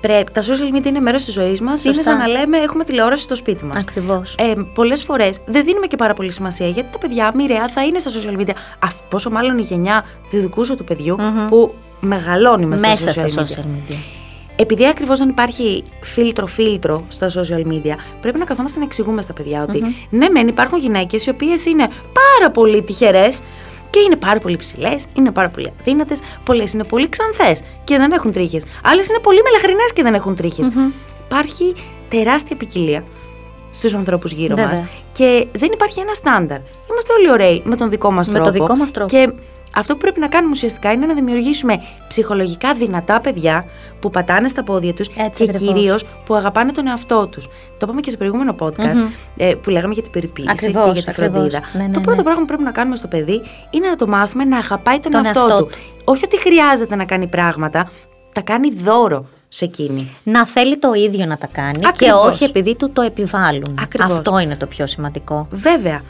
πρέπει, 0.02 0.32
τα 0.32 0.42
social 0.42 0.76
media 0.76 0.86
είναι 0.86 1.00
μέρος 1.00 1.24
της 1.24 1.34
ζωής 1.34 1.62
μας. 1.62 1.84
Είναι 1.84 1.94
Σωστά. 1.94 2.12
σαν 2.12 2.20
να 2.20 2.28
λέμε 2.28 2.58
έχουμε 2.58 2.84
τηλεόραση 2.84 3.24
στο 3.24 3.36
σπίτι 3.36 3.66
μας. 3.66 3.84
Ακριβώς. 3.88 4.36
Ε, 4.38 4.54
Πολλές 4.74 5.04
φορές 5.04 5.40
δεν 5.46 5.64
δίνουμε 5.64 5.88
και 5.88 5.96
πάρα 5.96 6.14
πολύ 6.14 6.32
σημασία 6.32 6.68
γιατί 6.68 6.88
τα 6.92 6.98
παιδιά 6.98 7.32
μοιραία 7.36 7.68
θα 7.70 7.86
είναι 7.86 8.00
στα 8.00 8.12
social 8.12 8.40
media. 8.40 8.54
Αφ, 8.80 8.94
πόσο 9.10 9.30
μάλλον 9.30 9.58
η 9.58 9.62
γενιά 9.62 10.04
του 10.30 10.40
δικού 10.40 10.66
σου 10.66 10.76
του 10.76 10.84
παιδιου 10.84 11.16
που 11.48 11.74
μεγαλώνει 12.00 12.66
μέσα, 12.66 12.88
Μέσα 12.90 13.12
στα 13.12 13.28
στα 13.28 13.42
social 13.42 13.46
social 13.48 13.60
media. 13.62 13.92
media. 13.92 13.96
Επειδή 14.56 14.88
ακριβώς 14.88 15.20
δεν 15.20 15.30
υπάρχει 15.30 15.84
φίλτρο-φίλτρο 16.02 17.06
στα 17.08 17.30
social 17.30 17.68
media, 17.68 17.96
πρέπει 18.22 18.40
να 18.40 18.46
καθόμαστε 18.46 18.80
να 18.80 18.86
εξηγούμε 18.86 19.22
στα 19.22 19.34
παιδιά 19.34 19.64
ότι 19.64 19.82
ναι, 20.10 20.30
μεν 20.30 20.48
υπάρχουν 20.48 20.80
γυναίκες 20.80 21.26
οι 21.26 21.30
οποίες 21.30 21.66
είναι 21.66 21.88
πάρα 22.14 22.52
πολύ 22.52 22.84
τυχερές 22.84 23.42
και 23.90 24.00
είναι 24.00 24.16
πάρα 24.16 24.40
πολύ 24.40 24.56
ψηλές, 24.56 25.06
είναι 25.14 25.32
πάρα 25.32 25.50
πολύ 25.50 25.74
αδύνατες. 25.80 26.20
Πολλές 26.44 26.74
είναι 26.74 26.84
πολύ 26.84 27.10
ξανθές 27.10 27.62
και 27.84 27.98
δεν 27.98 28.12
έχουν 28.12 28.32
τρίχες. 28.32 28.66
Άλλες 28.84 29.08
είναι 29.08 29.20
πολύ 29.20 29.42
μελαχρινές 29.42 29.94
και 29.94 30.04
δεν 30.04 30.14
έχουν 30.14 30.36
τρίχες. 30.36 30.68
Υπάρχει 31.26 31.74
τεράστια 32.10 32.56
ποικιλία 32.56 33.04
στους 33.72 33.94
ανθρώπους 33.94 34.32
γύρω 34.32 34.56
Βέβαια. 34.56 34.80
μας 34.80 34.88
και 35.12 35.48
δεν 35.52 35.70
υπάρχει 35.74 36.00
ένα 36.00 36.14
στάνταρ. 36.14 36.60
Είμαστε 37.10 37.14
όλοι 37.18 37.32
ωραίοι 37.32 37.62
με 37.66 37.76
τον 37.76 37.90
δικό 37.90 38.12
μας 38.12 38.28
Με 38.28 38.34
τρόπο. 38.34 38.48
το 38.52 38.54
δικό 38.60 38.76
μας 38.76 38.92
τρόπο. 38.92 39.10
Και 39.16 39.34
αυτό 39.76 39.94
που 39.94 40.00
πρέπει 40.00 40.20
να 40.20 40.28
κάνουμε 40.28 40.52
ουσιαστικά 40.52 40.92
είναι 40.92 41.06
να 41.06 41.14
δημιουργήσουμε 41.14 41.82
ψυχολογικά 42.08 42.74
δυνατά 42.74 43.22
παιδιά 43.22 43.66
που 44.00 44.10
πατάνε 44.10 44.48
στα 44.48 44.64
πόδια 44.64 44.94
τους 44.94 45.08
Έτσι 45.08 45.46
και 45.46 45.52
ακριβώς. 45.52 45.74
κυρίως 45.74 46.06
που 46.26 46.36
αγαπάνε 46.36 46.72
τον 46.72 46.88
εαυτό 46.88 47.28
τους. 47.28 47.46
Το 47.48 47.78
είπαμε 47.82 48.02
και 48.02 48.10
σε 48.10 48.18
προηγούμενο 48.18 48.56
podcast 48.60 49.10
ε, 49.38 49.54
που 49.54 49.70
λέγαμε 49.70 49.94
για 49.94 50.02
την 50.04 50.12
περιποίηση 50.12 50.50
Ακριβώς, 50.52 50.86
και 50.86 50.92
για 50.92 51.02
τη 51.04 51.10
ακριβώς. 51.10 51.34
φροντίδα. 51.38 51.62
Ναι, 51.74 51.84
ναι, 51.84 51.94
το 51.94 52.00
πρώτο 52.00 52.18
ναι. 52.18 52.24
πράγμα 52.24 52.42
που 52.42 52.48
πρέπει 52.48 52.64
να 52.64 52.72
κάνουμε 52.72 52.96
στο 52.96 53.08
παιδί 53.08 53.42
είναι 53.70 53.88
να 53.88 53.96
το 53.96 54.08
μάθουμε 54.08 54.44
να 54.44 54.58
αγαπάει 54.58 55.00
τον, 55.00 55.12
Τον 55.12 55.26
εαυτό, 55.26 55.40
εαυτό 55.40 55.58
του. 55.58 55.66
του. 55.66 55.78
Όχι 56.04 56.24
ότι 56.26 56.40
χρειάζεται 56.40 56.96
να 56.96 57.06
κάνει 57.06 57.28
πράγματα, 57.28 57.92
τα 58.34 58.42
κάνει 58.42 58.74
δώρο 58.74 59.26
σε 59.48 59.66
εκείνη. 59.66 60.16
Να 60.24 60.46
θέλει 60.48 60.78
το 60.78 60.94
ίδιο 60.94 61.26
να 61.26 61.38
τα 61.38 61.48
κάνει 61.48 61.80
Ακριβώς. 61.88 62.22
και 62.22 62.28
όχι 62.30 62.44
επειδή 62.44 62.76
του 62.76 62.90
το 62.92 63.02
επιβάλλουν. 63.02 63.78
Ακριβώς. 63.84 64.12
Αυτό 64.18 64.40
είναι 64.40 64.56
το 64.56 64.66
πιο 64.66 64.88
σημαντικό. 64.88 65.48
Βέβαια, 65.52 66.02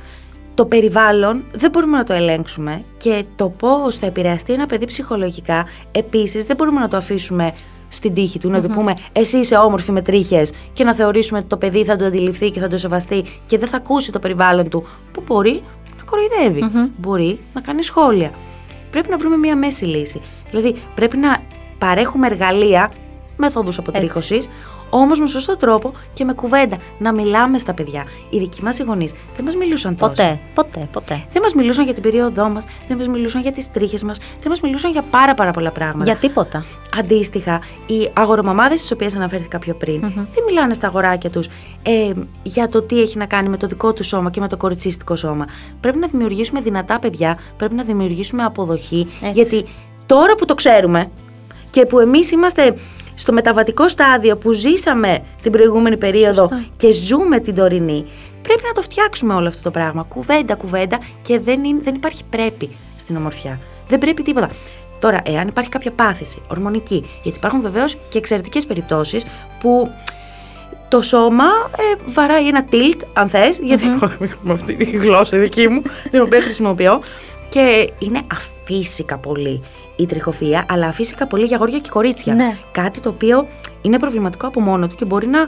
το 0.60 0.66
περιβάλλον 0.66 1.44
δεν 1.52 1.70
μπορούμε 1.72 1.98
να 1.98 2.04
το 2.04 2.14
ελέγξουμε 2.14 2.84
και 2.98 3.24
το 3.36 3.50
πώς 3.50 3.98
θα 3.98 4.06
επηρεαστεί 4.06 4.54
ένα 4.54 4.66
παιδί 4.66 4.86
ψυχολογικά 4.86 5.66
επίσης 5.92 6.46
δεν 6.46 6.56
μπορούμε 6.56 6.80
να 6.80 6.88
το 6.88 6.98
αφήσουμε 6.98 7.52
στην 7.90 8.14
τύχη 8.14 8.40
του, 8.40 8.50
να 8.50 8.62
του 8.62 8.68
πούμε 8.68 8.94
Εσύ 9.12 9.38
είσαι 9.38 9.56
όμορφη 9.56 9.92
με 9.92 10.02
τρίχες 10.02 10.52
και 10.74 10.84
να 10.84 10.96
θεωρήσουμε 10.96 11.40
ότι 11.40 11.48
το 11.48 11.58
παιδί 11.58 11.84
θα 11.84 11.96
το 11.96 12.06
αντιληφθεί 12.06 12.52
και 12.52 12.60
θα 12.60 12.68
το 12.68 12.78
σεβαστεί 12.78 13.24
και 13.46 13.58
δεν 13.58 13.68
θα 13.68 13.78
ακούσει 13.78 14.12
το 14.12 14.20
περιβάλλον 14.20 14.70
του 14.70 14.88
που 15.12 15.24
μπορεί 15.26 15.64
να 15.98 16.04
κοροϊδεύει. 16.04 16.90
Μπορεί 16.98 17.40
να 17.54 17.62
κάνει 17.62 17.84
σχόλια. 17.84 18.32
Πρέπει 18.92 19.10
να 19.10 19.18
βρούμε 19.18 19.38
μία 19.38 19.56
μέση 19.56 19.86
λύση. 19.86 20.22
Δηλαδή, 20.50 20.76
πρέπει 20.96 21.18
να 21.18 21.38
παρέχουμε 21.78 22.28
εργαλεία, 22.28 22.92
μεθόδους 23.38 23.78
αποτρίχωσης, 23.78 24.50
όμως 24.90 25.20
με 25.20 25.28
σωστό 25.28 25.58
τρόπο 25.58 25.94
και 26.14 26.24
με 26.24 26.34
κουβέντα. 26.34 26.78
Να 26.98 27.14
μιλάμε 27.14 27.58
στα 27.58 27.74
παιδιά. 27.74 28.04
Οι 28.30 28.40
δικοί 28.40 28.64
μας 28.64 28.80
οι 28.80 28.84
γονείς 28.84 29.14
δεν 29.36 29.46
μας 29.46 29.56
μιλούσαν 29.56 29.96
τόσο. 29.96 30.12
Ποτέ, 30.12 30.40
ποτέ, 30.54 30.88
ποτέ. 30.92 31.26
Δεν 31.32 31.42
μας 31.42 31.54
μιλούσαν 31.54 31.84
για 31.86 31.94
την 31.94 32.04
περίοδό 32.04 32.50
μας, 32.50 32.66
δεν 32.88 32.98
μας 32.98 33.08
μιλούσαν 33.08 33.42
για 33.42 33.52
τις 33.52 33.72
τρίχες 33.72 34.04
μας, 34.04 34.18
δεν 34.18 34.50
μας 34.50 34.62
μιλούσαν 34.62 34.92
για 34.92 35.02
πάρα 35.02 35.34
πάρα 35.34 35.52
πολλά 35.52 35.72
πράγματα. 35.72 36.04
Για 36.04 36.16
τίποτα. 36.16 36.66
Αντίστοιχα, 37.00 37.62
οι 37.86 38.10
αγορομαμάδες 38.14 38.80
στις 38.80 38.92
οποίες 38.92 39.16
αναφέρθηκα 39.16 39.60
πιο 39.60 39.74
πριν, 39.74 40.00
δεν 40.16 40.44
μιλάνε 40.48 40.74
στα 40.74 40.88
αγοράκια 40.88 41.30
τους 41.30 41.48
ε, 41.84 42.12
για 42.44 42.70
το 42.70 42.82
τι 42.82 43.02
έχει 43.02 43.18
να 43.18 43.26
κάνει 43.26 43.50
με 43.50 43.58
το 43.58 43.68
δικό 43.68 43.94
του 43.94 44.04
σώμα 44.04 44.30
και 44.30 44.40
με 44.40 44.48
το 44.48 44.58
κοριτσίστικο 44.58 45.16
σώμα. 45.16 45.46
Πρέπει 45.80 45.98
να 45.98 46.08
δημιουργήσουμε 46.08 46.62
δυνατά 46.62 47.00
παιδιά, 47.00 47.40
πρέπει 47.58 47.74
να 47.74 47.84
δημιουργήσουμε 47.84 48.44
αποδοχή. 48.44 49.08
Έτσι. 49.22 49.32
Γιατί 49.32 49.66
τώρα 50.06 50.36
που 50.36 50.46
το 50.46 50.56
ξέρουμε 50.56 51.12
και 51.70 51.86
που 51.86 52.00
εμείς 52.00 52.32
είμαστε 52.32 52.74
στο 53.20 53.34
μεταβατικό 53.34 53.90
στάδιο 53.90 54.38
που 54.38 54.52
ζήσαμε 54.52 55.20
την 55.42 55.52
προηγούμενη 55.52 55.98
περίοδο 55.98 56.50
και 56.78 56.94
ζούμε 56.94 57.40
την 57.40 57.56
τωρινή, 57.56 58.06
πρέπει 58.42 58.62
να 58.66 58.72
το 58.72 58.82
φτιάξουμε 58.82 59.34
όλο 59.34 59.48
αυτό 59.48 59.62
το 59.62 59.72
πράγμα. 59.72 60.04
Κουβέντα, 60.04 60.56
κουβέντα 60.56 61.00
και 61.22 61.40
δεν, 61.40 61.64
είναι, 61.64 61.80
δεν 61.84 61.96
υπάρχει 61.96 62.24
πρέπει 62.30 62.70
στην 62.96 63.16
ομορφιά. 63.16 63.60
Δεν 63.88 64.00
πρέπει 64.00 64.22
τίποτα. 64.22 64.50
Τώρα, 65.00 65.22
εάν 65.26 65.48
υπάρχει 65.48 65.70
κάποια 65.70 65.92
πάθηση 65.92 66.42
ορμονική, 66.48 67.06
γιατί 67.24 67.38
υπάρχουν 67.38 67.62
βεβαίως 67.62 67.98
και 68.10 68.18
εξαιρετικές 68.18 68.66
περιπτώσεις 68.66 69.24
που 69.60 69.92
το 70.88 71.02
σώμα 71.02 71.46
ε, 71.78 72.12
βαράει 72.12 72.48
ένα 72.48 72.66
tilt, 72.72 73.02
αν 73.14 73.30
θες, 73.30 73.60
γιατί 73.60 73.88
έχω 73.88 74.12
με 74.42 74.54
αυτή 74.54 74.76
τη 74.76 74.86
γλώσσα 74.86 75.38
δική 75.38 75.68
μου, 75.68 75.82
την 76.10 76.22
οποία 76.22 76.42
χρησιμοποιώ, 76.42 77.02
Και 77.50 77.94
είναι 78.00 78.22
αφύσικα 78.32 79.18
πολύ 79.18 79.62
η 79.96 80.06
τριχοφία, 80.06 80.66
αλλά 80.70 80.88
αφύσικα 80.88 81.28
πολύ 81.28 81.46
για 81.46 81.56
αγόρια 81.56 81.80
και 81.80 81.90
κορίτσια. 81.90 82.36
Ναι. 82.36 82.58
Κάτι 82.72 83.00
το 83.00 83.10
οποίο 83.10 83.48
είναι 83.82 84.00
προβληματικό 84.00 84.48
από 84.48 84.62
μόνο 84.62 84.88
του 84.88 84.96
και 84.96 85.06
μπορεί 85.06 85.28
να 85.28 85.40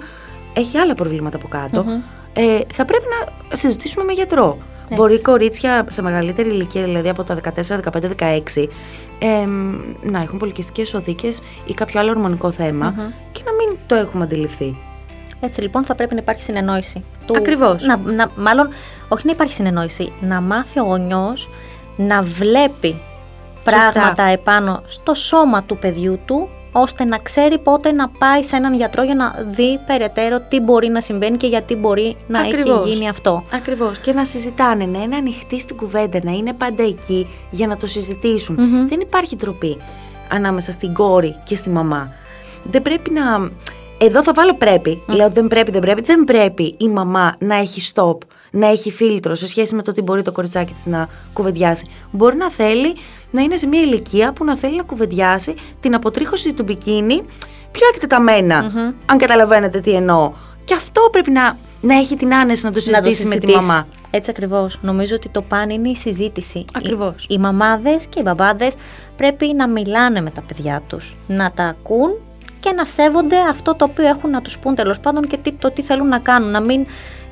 έχει 0.53 0.77
άλλα 0.77 0.95
προβλήματα 0.95 1.37
από 1.37 1.47
κατω 1.47 1.85
Ε, 2.33 2.59
θα 2.73 2.85
πρέπει 2.85 3.05
να 3.19 3.55
συζητήσουμε 3.55 4.03
με 4.03 4.11
γιατρό. 4.11 4.57
Μπορεί 4.95 5.21
κορίτσια 5.21 5.85
σε 5.89 6.01
μεγαλύτερη 6.01 6.49
ηλικία, 6.49 6.83
δηλαδή 6.83 7.09
από 7.09 7.23
τα 7.23 7.37
14, 7.43 7.49
15, 7.91 8.09
16, 8.55 8.67
ε, 9.19 9.45
να 10.01 10.21
έχουν 10.21 10.39
πολυκυστικές 10.39 10.93
οδίκες 10.93 11.41
ή 11.65 11.73
κάποιο 11.73 11.99
άλλο 11.99 12.09
ορμονικό 12.09 12.51
θέμα 12.51 12.93
και 13.31 13.41
να 13.45 13.51
μην 13.51 13.79
το 13.87 13.95
έχουμε 13.95 14.23
αντιληφθεί. 14.23 14.77
Έτσι 15.39 15.61
λοιπόν 15.61 15.85
θα 15.85 15.95
πρέπει 15.95 16.13
να 16.13 16.19
υπάρχει 16.19 16.43
συνεννόηση. 16.43 17.03
Του... 17.25 17.35
Ακριβώς. 17.37 17.83
Να, 17.83 17.97
να, 17.97 18.31
μάλλον, 18.35 18.69
όχι 19.07 19.25
να 19.25 19.31
υπάρχει 19.31 19.53
συνεννόηση, 19.53 20.13
να 20.21 20.41
μάθει 20.41 20.79
ο 20.79 20.83
γονιός 20.83 21.49
να 22.07 22.21
βλέπει 22.21 23.01
Σωστά. 23.69 23.91
πράγματα 23.91 24.23
επάνω 24.23 24.81
στο 24.85 25.13
σώμα 25.13 25.63
του 25.63 25.77
παιδιού 25.77 26.19
του, 26.25 26.49
ώστε 26.71 27.03
να 27.03 27.17
ξέρει 27.17 27.59
πότε 27.59 27.91
να 27.91 28.09
πάει 28.09 28.43
σε 28.43 28.55
έναν 28.55 28.73
γιατρό 28.73 29.03
για 29.03 29.15
να 29.15 29.35
δει 29.47 29.79
περαιτέρω 29.85 30.39
τι 30.39 30.59
μπορεί 30.59 30.87
να 30.87 31.01
συμβαίνει 31.01 31.37
και 31.37 31.47
γιατί 31.47 31.75
μπορεί 31.75 32.15
να 32.27 32.39
Ακριβώς. 32.39 32.79
έχει 32.81 32.89
γίνει 32.89 33.09
αυτό. 33.09 33.43
Ακριβώς. 33.53 33.99
Και 33.99 34.13
να 34.13 34.25
συζητάνε, 34.25 34.85
να 34.85 35.01
είναι 35.01 35.15
ανοιχτοί 35.15 35.59
στην 35.59 35.75
κουβέντα, 35.75 36.19
να 36.23 36.31
είναι 36.31 36.53
πάντα 36.53 36.83
εκεί 36.83 37.27
για 37.49 37.67
να 37.67 37.77
το 37.77 37.87
συζητησουν 37.87 38.87
Δεν 38.87 38.99
υπάρχει 38.99 39.35
τροπή 39.35 39.77
ανάμεσα 40.29 40.71
στην 40.71 40.93
κόρη 40.93 41.35
και 41.43 41.55
στη 41.55 41.69
μαμά. 41.69 42.13
Δεν 42.63 42.81
πρέπει 42.81 43.11
να. 43.11 43.51
Εδώ 44.03 44.23
θα 44.23 44.31
βάλω 44.35 44.55
πρέπει. 44.55 45.01
Λέω 45.07 45.29
δεν 45.29 45.47
πρέπει, 45.47 45.71
δεν 45.71 45.81
πρέπει. 45.81 46.01
Δεν 46.01 46.23
πρέπει 46.23 46.75
η 46.77 46.87
μαμά 46.87 47.35
να 47.39 47.55
έχει 47.55 47.91
stop, 47.93 48.17
να 48.51 48.67
έχει 48.67 48.91
φίλτρο 48.91 49.35
σε 49.35 49.47
σχέση 49.47 49.75
με 49.75 49.81
το 49.81 49.91
τι 49.91 50.01
μπορεί 50.01 50.21
το 50.21 50.31
κοριτσάκι 50.31 50.73
της 50.73 50.85
να 50.85 51.09
κουβεντιάσει. 51.33 51.85
Μπορεί 52.11 52.35
να 52.35 52.51
θέλει 52.51 52.95
να 53.31 53.41
είναι 53.41 53.55
σε 53.55 53.67
μια 53.67 53.81
ηλικία 53.81 54.33
που 54.33 54.43
να 54.45 54.55
θέλει 54.57 54.75
να 54.75 54.83
κουβεντιάσει 54.83 55.53
την 55.79 55.95
αποτρίχωση 55.95 56.53
του 56.53 56.63
μπικίνι 56.63 57.21
πιο 57.71 57.87
εκτεταμενα 57.93 58.71
Αν 59.05 59.17
καταλαβαίνετε 59.17 59.79
τι 59.79 59.91
εννοώ. 59.91 60.31
Και 60.65 60.73
αυτό 60.73 61.01
πρέπει 61.11 61.31
να, 61.31 61.57
να 61.81 61.95
έχει 61.95 62.15
την 62.15 62.33
άνεση 62.35 62.65
να 62.65 62.71
το 62.71 62.79
Να 62.91 63.01
το 63.01 63.07
συζητήσει 63.07 63.27
με 63.27 63.35
τη 63.35 63.45
συζητήσει. 63.45 63.67
μαμά. 63.67 63.87
Έτσι 64.09 64.29
ακριβώς. 64.29 64.79
Νομίζω 64.81 65.15
ότι 65.15 65.29
το 65.29 65.41
παν 65.41 65.69
είναι 65.69 65.89
η 65.89 65.95
συζήτηση. 65.95 66.65
Ακριβώς. 66.73 67.23
Οι, 67.23 67.27
οι 67.33 67.37
μαμάδες 67.37 68.05
και 68.05 68.19
οι 68.19 68.21
μπαμπάδες 68.25 68.75
πρέπει 69.15 69.53
να 69.53 69.67
μιλάνε 69.67 70.21
με 70.21 70.29
τα 70.29 70.41
παιδιά 70.41 70.81
τους, 70.87 71.15
να 71.27 71.51
τα 71.51 71.63
ακούν 71.63 72.11
και 72.61 72.71
να 72.75 72.85
σέβονται 72.85 73.35
αυτό 73.49 73.75
το 73.75 73.85
οποίο 73.85 74.07
έχουν 74.07 74.29
να 74.29 74.41
τους 74.41 74.59
πούν 74.59 74.75
τέλος 74.75 74.99
πάντων 74.99 75.27
και 75.27 75.37
τι, 75.37 75.51
το 75.51 75.71
τι 75.71 75.81
θέλουν 75.81 76.07
να 76.07 76.19
κάνουν. 76.19 76.51
Να 76.51 76.61
μην 76.61 76.85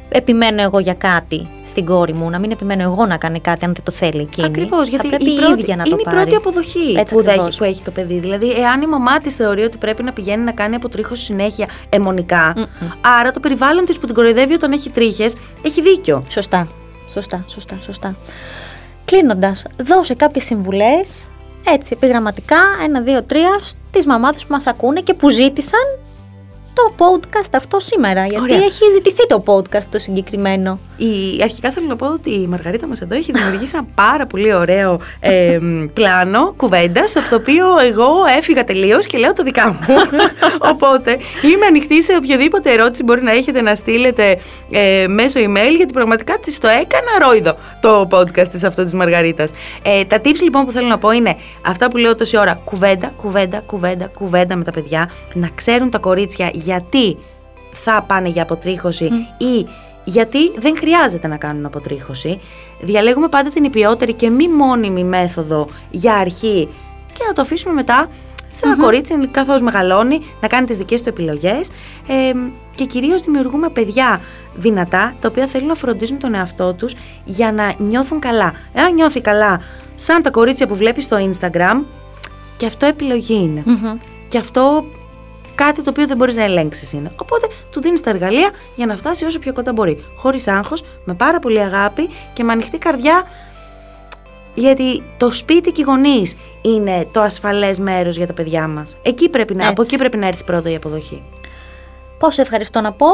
επιμένω 0.10 0.62
εγώ 0.62 0.80
για 0.80 0.94
κάτι 0.94 1.48
στην 1.64 1.86
κόρη 1.86 2.14
μου, 2.14 2.30
να 2.30 2.40
μην 2.40 2.52
επιμένω 2.52 2.84
εγώ 2.84 3.06
να 3.06 3.18
κάνει 3.18 3.40
κάτι 3.40 3.66
αν 3.66 3.74
δεν 3.74 3.84
το 3.84 3.92
θέλει 3.92 4.22
εκείνη. 4.22 4.48
Ακριβώς, 4.48 4.88
γιατί 4.88 5.08
θα 5.10 5.16
πρέπει 5.16 5.32
η 5.32 5.36
πρώτη, 5.36 5.62
ίδια 5.62 5.76
να 5.76 5.84
είναι 5.86 5.96
το 5.96 5.98
η 6.00 6.04
πάρει. 6.04 6.18
πρώτη 6.18 6.36
αποδοχή 6.36 6.96
Έτσι 6.98 7.14
που, 7.14 7.20
ακριβώς. 7.20 7.46
δέχει, 7.46 7.58
που 7.58 7.64
έχει 7.64 7.82
το 7.82 7.92
παιδί. 7.92 8.20
Δηλαδή, 8.20 8.52
εάν 8.52 8.82
η 8.82 8.88
μαμά 8.88 9.20
της 9.20 9.36
θεωρεί 9.36 9.64
ότι 9.64 9.78
πρέπει 9.78 10.04
να 10.04 10.14
πηγαίνει 10.14 10.44
να 10.44 10.52
κάνει 10.52 10.76
αποτρίχωση 10.76 11.24
συνέχεια 11.24 11.68
αιμονικά, 11.90 12.54
άρα 13.20 13.32
το 13.32 13.40
περιβάλλον 13.40 13.86
της 13.86 14.00
που 14.00 14.06
την 14.06 14.16
κοροϊδεύει 14.16 14.54
όταν 14.54 14.72
έχει 14.72 14.90
τρίχες 14.90 15.36
έχει 15.62 15.82
δίκιο. 15.82 16.24
Σωστά. 16.28 16.68
Σωστά, 17.10 17.46
σωστά, 17.48 17.78
σωστά. 17.82 18.16
Κλείνοντας, 19.06 19.64
δώσε 19.84 20.14
κάποιες 20.14 20.44
συμβουλές, 20.46 21.30
έτσι 21.74 21.94
επιγραμματικά, 21.98 22.58
ένα, 22.84 23.02
δύο, 23.02 23.24
τρία, 23.24 23.60
στις 23.62 24.06
μαμάδες 24.06 24.46
που 24.46 24.52
μας 24.52 24.68
ακούνε 24.68 25.02
και 25.02 25.14
που 25.14 25.30
ζήτησαν 25.30 25.99
το 26.74 26.94
podcast 26.98 27.50
αυτό 27.56 27.80
σήμερα. 27.80 28.26
Γιατί 28.26 28.44
Ωραία. 28.44 28.58
έχει 28.66 28.84
ζητηθεί 28.92 29.28
το 29.28 29.44
podcast 29.46 29.84
το 29.90 30.00
συγκεκριμένο. 30.00 30.80
Η, 30.98 31.44
αρχικά 31.44 31.72
θέλω 31.72 31.88
να 31.88 31.96
πω 31.96 32.08
ότι 32.08 32.30
η 32.30 32.48
Μαργαρίτα 32.48 32.88
μας 32.88 33.02
εδώ 33.02 33.16
έχει 33.16 33.32
δημιουργήσει 33.32 33.72
ένα 33.76 33.88
πάρα 33.96 34.26
πολύ 34.26 34.54
ωραίο 34.54 35.00
ε, 35.20 35.58
μ, 35.62 35.86
πλάνο 35.94 36.54
κουβέντας, 36.58 37.16
από 37.16 37.30
το 37.30 37.36
οποίο 37.36 37.66
εγώ 37.80 38.10
έφυγα 38.38 38.64
τελείως 38.64 39.06
και 39.06 39.18
λέω 39.18 39.34
τα 39.34 39.44
δικά 39.44 39.72
μου. 39.72 39.96
Οπότε 40.74 41.18
είμαι 41.54 41.66
ανοιχτή 41.66 42.04
σε 42.04 42.16
οποιαδήποτε 42.16 42.72
ερώτηση 42.72 43.04
μπορεί 43.04 43.22
να 43.22 43.32
έχετε 43.32 43.62
να 43.62 43.76
στείλετε 43.76 44.38
ε, 44.72 45.06
μέσω 45.08 45.40
email, 45.40 45.76
γιατί 45.78 45.94
πραγματικά 45.94 46.38
της 46.40 46.60
το 46.60 46.68
έκανα 46.68 47.28
ρόιδο 47.28 47.56
το 47.82 48.08
podcast 48.12 48.48
της 48.48 48.64
αυτό 48.64 48.84
της 48.84 48.94
Μαργαρίτας. 48.94 49.50
Ε, 49.84 50.06
τα 50.06 50.18
tips 50.24 50.42
λοιπόν 50.42 50.66
που 50.66 50.72
θέλω 50.72 50.88
να 50.88 50.98
πω 50.98 51.12
είναι 51.12 51.36
αυτά 51.66 51.88
που 51.90 51.98
λέω 51.98 52.16
τόση 52.16 52.38
ώρα. 52.38 52.62
Κουβέντα, 52.66 53.14
κουβέντα, 53.18 53.60
κουβέντα, 53.66 54.06
κουβέντα 54.06 54.56
με 54.56 54.64
τα 54.64 54.72
παιδιά. 54.72 55.12
Να 55.34 55.50
ξέρουν 55.56 55.90
τα 55.90 55.98
κορίτσια 55.98 56.52
γιατί 56.60 57.18
θα 57.72 58.04
πάνε 58.08 58.30
για 58.30 58.42
αποτρίχωση 58.42 59.06
ή 59.38 59.66
γιατί 60.04 60.52
δεν 60.58 60.78
χρειάζεται 60.78 61.28
να 61.28 61.38
κάνουν 61.38 61.66
αποτρίχωση. 61.66 62.40
Διαλέγουμε 62.82 63.28
πάντα 63.28 63.50
την 63.50 63.64
υπιότερη 63.64 64.14
και 64.14 64.30
μη 64.30 64.48
μόνιμη 64.48 65.04
μέθοδο 65.04 65.68
για 65.90 66.14
αρχή 66.14 66.70
και 67.14 67.24
να 67.28 67.34
το 67.34 67.42
αφήσουμε 67.42 67.74
μετά 67.74 68.08
σε 68.50 68.66
ενα 68.66 68.78
κορίτσι 68.78 69.28
καθώς 69.32 69.62
μεγαλώνει 69.62 70.20
να 70.42 70.48
κάνει 70.48 70.66
τις 70.66 70.78
δικές 70.78 71.02
του 71.02 71.10
επιλογές 71.10 71.70
ε, 72.08 72.32
και 72.76 72.86
κυρίως 72.86 73.22
δημιουργούμε 73.22 73.70
παιδιά 73.70 74.22
δυνατά 74.56 75.14
τα 75.20 75.28
οποία 75.28 75.48
θέλουν 75.48 75.68
να 75.68 75.76
φροντίζουν 75.76 76.20
τον 76.20 76.34
εαυτό 76.34 76.74
τους 76.74 76.96
για 77.24 77.52
να 77.52 77.74
νιώθουν 77.78 78.20
καλά. 78.20 78.54
Εάν 78.74 78.94
νιώθει 78.94 79.22
καλά 79.22 79.62
σαν 79.96 80.22
τα 80.22 80.30
κορίτσια 80.30 80.68
που 80.68 80.76
βλέπεις 80.76 81.04
στο 81.04 81.18
Instagram 81.32 81.84
και 82.58 82.66
αυτό 82.66 82.86
επιλογή 82.86 83.34
είναι. 83.34 83.64
Και 84.28 84.38
αυτό 84.38 84.86
κάτι 85.64 85.82
το 85.82 85.90
οποίο 85.90 86.08
δεν 86.08 86.18
μπορείς 86.18 86.36
να 86.36 86.44
ελέγξεις 86.44 86.92
είναι. 86.92 87.12
Οπότε 87.22 87.48
του 87.72 87.82
δίνεις 87.82 88.02
τα 88.02 88.10
εργαλεία 88.10 88.50
για 88.76 88.86
να 88.86 88.96
φτάσει 88.96 89.26
όσο 89.26 89.40
πιο 89.40 89.54
κοντά 89.54 89.74
μπορεί. 89.74 90.04
Χωρίς 90.16 90.48
άγχος, 90.48 90.84
με 91.06 91.14
πάρα 91.14 91.40
πολύ 91.40 91.60
αγάπη 91.60 92.10
και 92.34 92.44
με 92.44 92.52
ανοιχτή 92.52 92.78
καρδιά. 92.78 93.24
Γιατί 94.54 95.04
το 95.18 95.32
σπίτι 95.32 95.72
και 95.72 95.82
οι 95.82 95.84
γονείς 95.84 96.38
είναι 96.62 97.08
το 97.12 97.22
ασφαλές 97.22 97.80
μέρος 97.80 98.18
για 98.18 98.28
τα 98.28 98.34
παιδιά 98.34 98.68
μας. 98.68 98.98
Εκεί 99.02 99.30
πρέπει 99.30 99.56
να, 99.56 99.64
από 99.64 99.82
Έτσι. 99.82 99.94
εκεί 99.94 99.98
πρέπει 99.98 100.18
να 100.18 100.28
έρθει 100.28 100.44
πρώτα 100.44 100.70
η 100.70 100.76
αποδοχή. 100.76 101.24
Πόσο 102.20 102.42
ευχαριστώ 102.42 102.82
να 102.82 102.92
πω; 102.92 103.08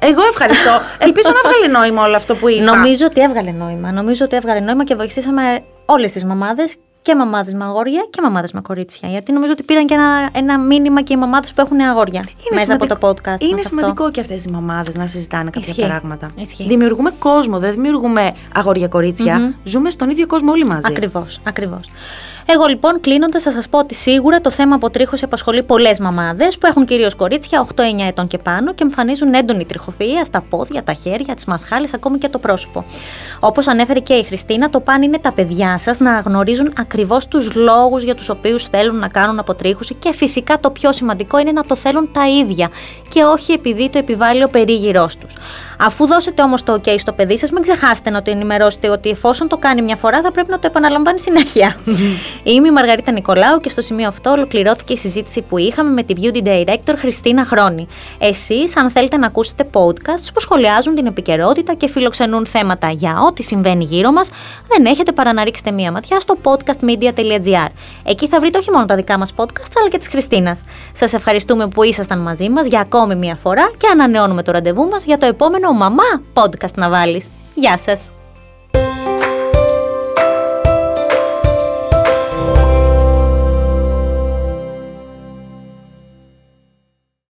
Εγώ 0.00 0.22
ευχαριστώ. 0.28 0.80
Ελπίζω 1.06 1.30
να 1.32 1.50
βγάλει 1.50 1.72
νόημα 1.72 2.04
όλο 2.04 2.16
αυτό 2.16 2.36
που 2.36 2.48
είπα. 2.48 2.62
Νομίζω 2.62 3.06
ότι 3.06 3.20
έβγαλε 3.20 3.50
νόημα. 3.50 3.92
Νομίζω 3.92 4.24
ότι 4.24 4.36
έβγαλε 4.36 4.60
νόημα 4.60 4.84
και 4.84 4.94
βοηθήσαμε 4.94 5.62
όλες 5.86 6.12
τις 6.12 6.24
μαμάδες 6.24 6.76
και 7.02 7.14
μαμάδες 7.14 7.54
με 7.54 7.64
αγόρια 7.64 8.06
και 8.10 8.20
μαμάδες 8.22 8.52
με 8.52 8.60
κορίτσια. 8.60 9.08
Γιατί 9.08 9.32
νομίζω 9.32 9.52
ότι 9.52 9.62
πήραν 9.62 9.86
και 9.86 9.94
ένα, 9.94 10.28
ένα 10.34 10.58
μήνυμα 10.58 11.02
και 11.02 11.12
οι 11.12 11.16
μαμάδες 11.16 11.52
που 11.52 11.60
έχουν 11.60 11.80
αγόρια 11.80 12.24
μέσα 12.54 12.74
από 12.74 12.86
το 12.86 12.96
podcast. 13.00 13.40
Είναι 13.40 13.56
μας 13.56 13.66
σημαντικό 13.66 14.10
και 14.10 14.20
αυτές 14.20 14.44
οι 14.44 14.50
μαμάδες 14.50 14.94
να 14.94 15.06
συζητάνε 15.06 15.50
κάποια 15.50 15.68
Ισχύει. 15.68 15.86
πράγματα. 15.86 16.28
Ισχύει. 16.36 16.66
Δημιουργούμε 16.66 17.10
κόσμο, 17.18 17.58
δεν 17.58 17.70
δημιουργούμε 17.70 18.32
αγόρια-κορίτσια. 18.54 19.54
Ζούμε 19.64 19.90
στον 19.90 20.10
ίδιο 20.10 20.26
κόσμο 20.26 20.50
όλοι 20.50 20.64
μαζί. 20.64 20.86
Ακριβώς, 20.86 21.40
ακριβώς. 21.44 21.88
Εγώ 22.46 22.66
λοιπόν 22.66 23.00
κλείνοντας, 23.00 23.42
θα 23.42 23.50
σας 23.50 23.68
πω 23.68 23.78
ότι 23.78 23.94
σίγουρα 23.94 24.40
το 24.40 24.50
θέμα 24.50 24.74
αποτρίχωση 24.74 25.24
απασχολεί 25.24 25.62
πολλές 25.62 25.98
μαμάδες 25.98 26.58
που 26.58 26.66
έχουν 26.66 26.84
κυρίως 26.84 27.14
κορίτσια 27.14 27.66
8-9 27.74 27.82
ετών 28.06 28.26
και 28.26 28.38
πάνω 28.38 28.74
και 28.74 28.82
εμφανίζουν 28.82 29.34
έντονη 29.34 29.64
τριχοφυα 29.64 30.24
στα 30.24 30.44
πόδια, 30.48 30.82
τα 30.82 30.92
χέρια, 30.92 31.34
τις 31.34 31.44
μασχάλες, 31.44 31.94
ακόμη 31.94 32.18
και 32.18 32.28
το 32.28 32.38
πρόσωπο. 32.38 32.84
Όπως 33.40 33.66
ανέφερε 33.68 33.98
και 33.98 34.14
η 34.14 34.22
Χριστίνα, 34.22 34.70
το 34.70 34.80
παν 34.80 35.02
είναι 35.02 35.18
τα 35.18 35.32
παιδιά 35.32 35.78
σας 35.78 35.98
να 35.98 36.18
γνωρίζουν 36.18 36.72
ακριβώς 36.78 37.28
τους 37.28 37.54
λόγους 37.54 38.02
για 38.02 38.14
τους 38.14 38.28
οποίους 38.28 38.64
θέλουν 38.64 38.96
να 38.96 39.08
κάνουν 39.08 39.38
αποτρίχωση 39.38 39.94
και 39.94 40.12
φυσικά 40.12 40.58
το 40.60 40.70
πιο 40.70 40.92
σημαντικό 40.92 41.38
είναι 41.38 41.52
να 41.52 41.64
το 41.64 41.76
θέλουν 41.76 42.08
τα 42.12 42.28
ίδια 42.28 42.70
και 43.08 43.22
όχι 43.22 43.52
επειδή 43.52 43.90
το 43.90 43.98
επιβάλλει 43.98 44.42
ο 44.42 44.48
περίγυρός 44.48 45.16
τους. 45.16 45.34
Αφού 45.78 46.06
δώσετε 46.06 46.42
όμως 46.42 46.62
το 46.62 46.80
OK 46.84 46.94
στο 46.98 47.12
παιδί 47.12 47.38
σας, 47.38 47.50
μην 47.50 47.62
ξεχάσετε 47.62 48.10
να 48.10 48.22
το 48.22 48.30
ενημερώσετε 48.30 48.88
ότι 48.88 49.08
εφόσον 49.10 49.48
το 49.48 49.56
κάνει 49.56 49.82
μια 49.82 49.96
φορά 49.96 50.20
θα 50.20 50.30
πρέπει 50.32 50.50
να 50.50 50.58
το 50.58 50.66
επαναλαμβάνει 50.66 51.20
συνέχεια. 51.20 51.76
Είμαι 52.42 52.68
η 52.68 52.70
Μαργαρίτα 52.70 53.12
Νικολάου 53.12 53.58
και 53.58 53.68
στο 53.68 53.80
σημείο 53.80 54.08
αυτό 54.08 54.30
ολοκληρώθηκε 54.30 54.92
η 54.92 54.96
συζήτηση 54.96 55.42
που 55.42 55.58
είχαμε 55.58 55.90
με 55.90 56.02
τη 56.02 56.14
Beauty 56.16 56.46
Director 56.46 56.94
Χριστίνα 56.96 57.44
Χρόνη. 57.44 57.86
Εσείς, 58.18 58.76
αν 58.76 58.90
θέλετε 58.90 59.16
να 59.16 59.26
ακούσετε 59.26 59.68
podcasts 59.72 60.28
που 60.34 60.40
σχολιάζουν 60.40 60.94
την 60.94 61.06
επικαιρότητα 61.06 61.74
και 61.74 61.88
φιλοξενούν 61.88 62.46
θέματα 62.46 62.90
για 62.90 63.20
ό,τι 63.28 63.42
συμβαίνει 63.42 63.84
γύρω 63.84 64.12
μας, 64.12 64.30
δεν 64.68 64.86
έχετε 64.86 65.12
παρά 65.12 65.32
να 65.32 65.44
ρίξετε 65.44 65.70
μία 65.70 65.92
ματιά 65.92 66.20
στο 66.20 66.36
podcastmedia.gr. 66.42 67.68
Εκεί 68.04 68.28
θα 68.28 68.40
βρείτε 68.40 68.58
όχι 68.58 68.70
μόνο 68.70 68.84
τα 68.84 68.94
δικά 68.94 69.18
μας 69.18 69.32
podcasts, 69.36 69.72
αλλά 69.78 69.88
και 69.90 69.98
της 69.98 70.08
Χριστίνας. 70.08 70.64
Σας 70.92 71.12
ευχαριστούμε 71.12 71.68
που 71.68 71.82
ήσασταν 71.82 72.18
μαζί 72.18 72.48
μας 72.48 72.66
για 72.66 72.80
ακόμη 72.80 73.14
μία 73.14 73.34
φορά 73.34 73.70
και 73.76 73.86
ανανεώνουμε 73.92 74.42
το 74.42 74.52
ραντεβού 74.52 74.88
μας 74.88 75.04
για 75.04 75.18
το 75.18 75.26
επόμενο 75.26 75.72
Μαμά 75.72 76.22
Podcast 76.34 76.74
να 76.74 76.88
βάλεις. 76.88 77.30
Γεια 77.54 77.78
σας! 77.78 78.21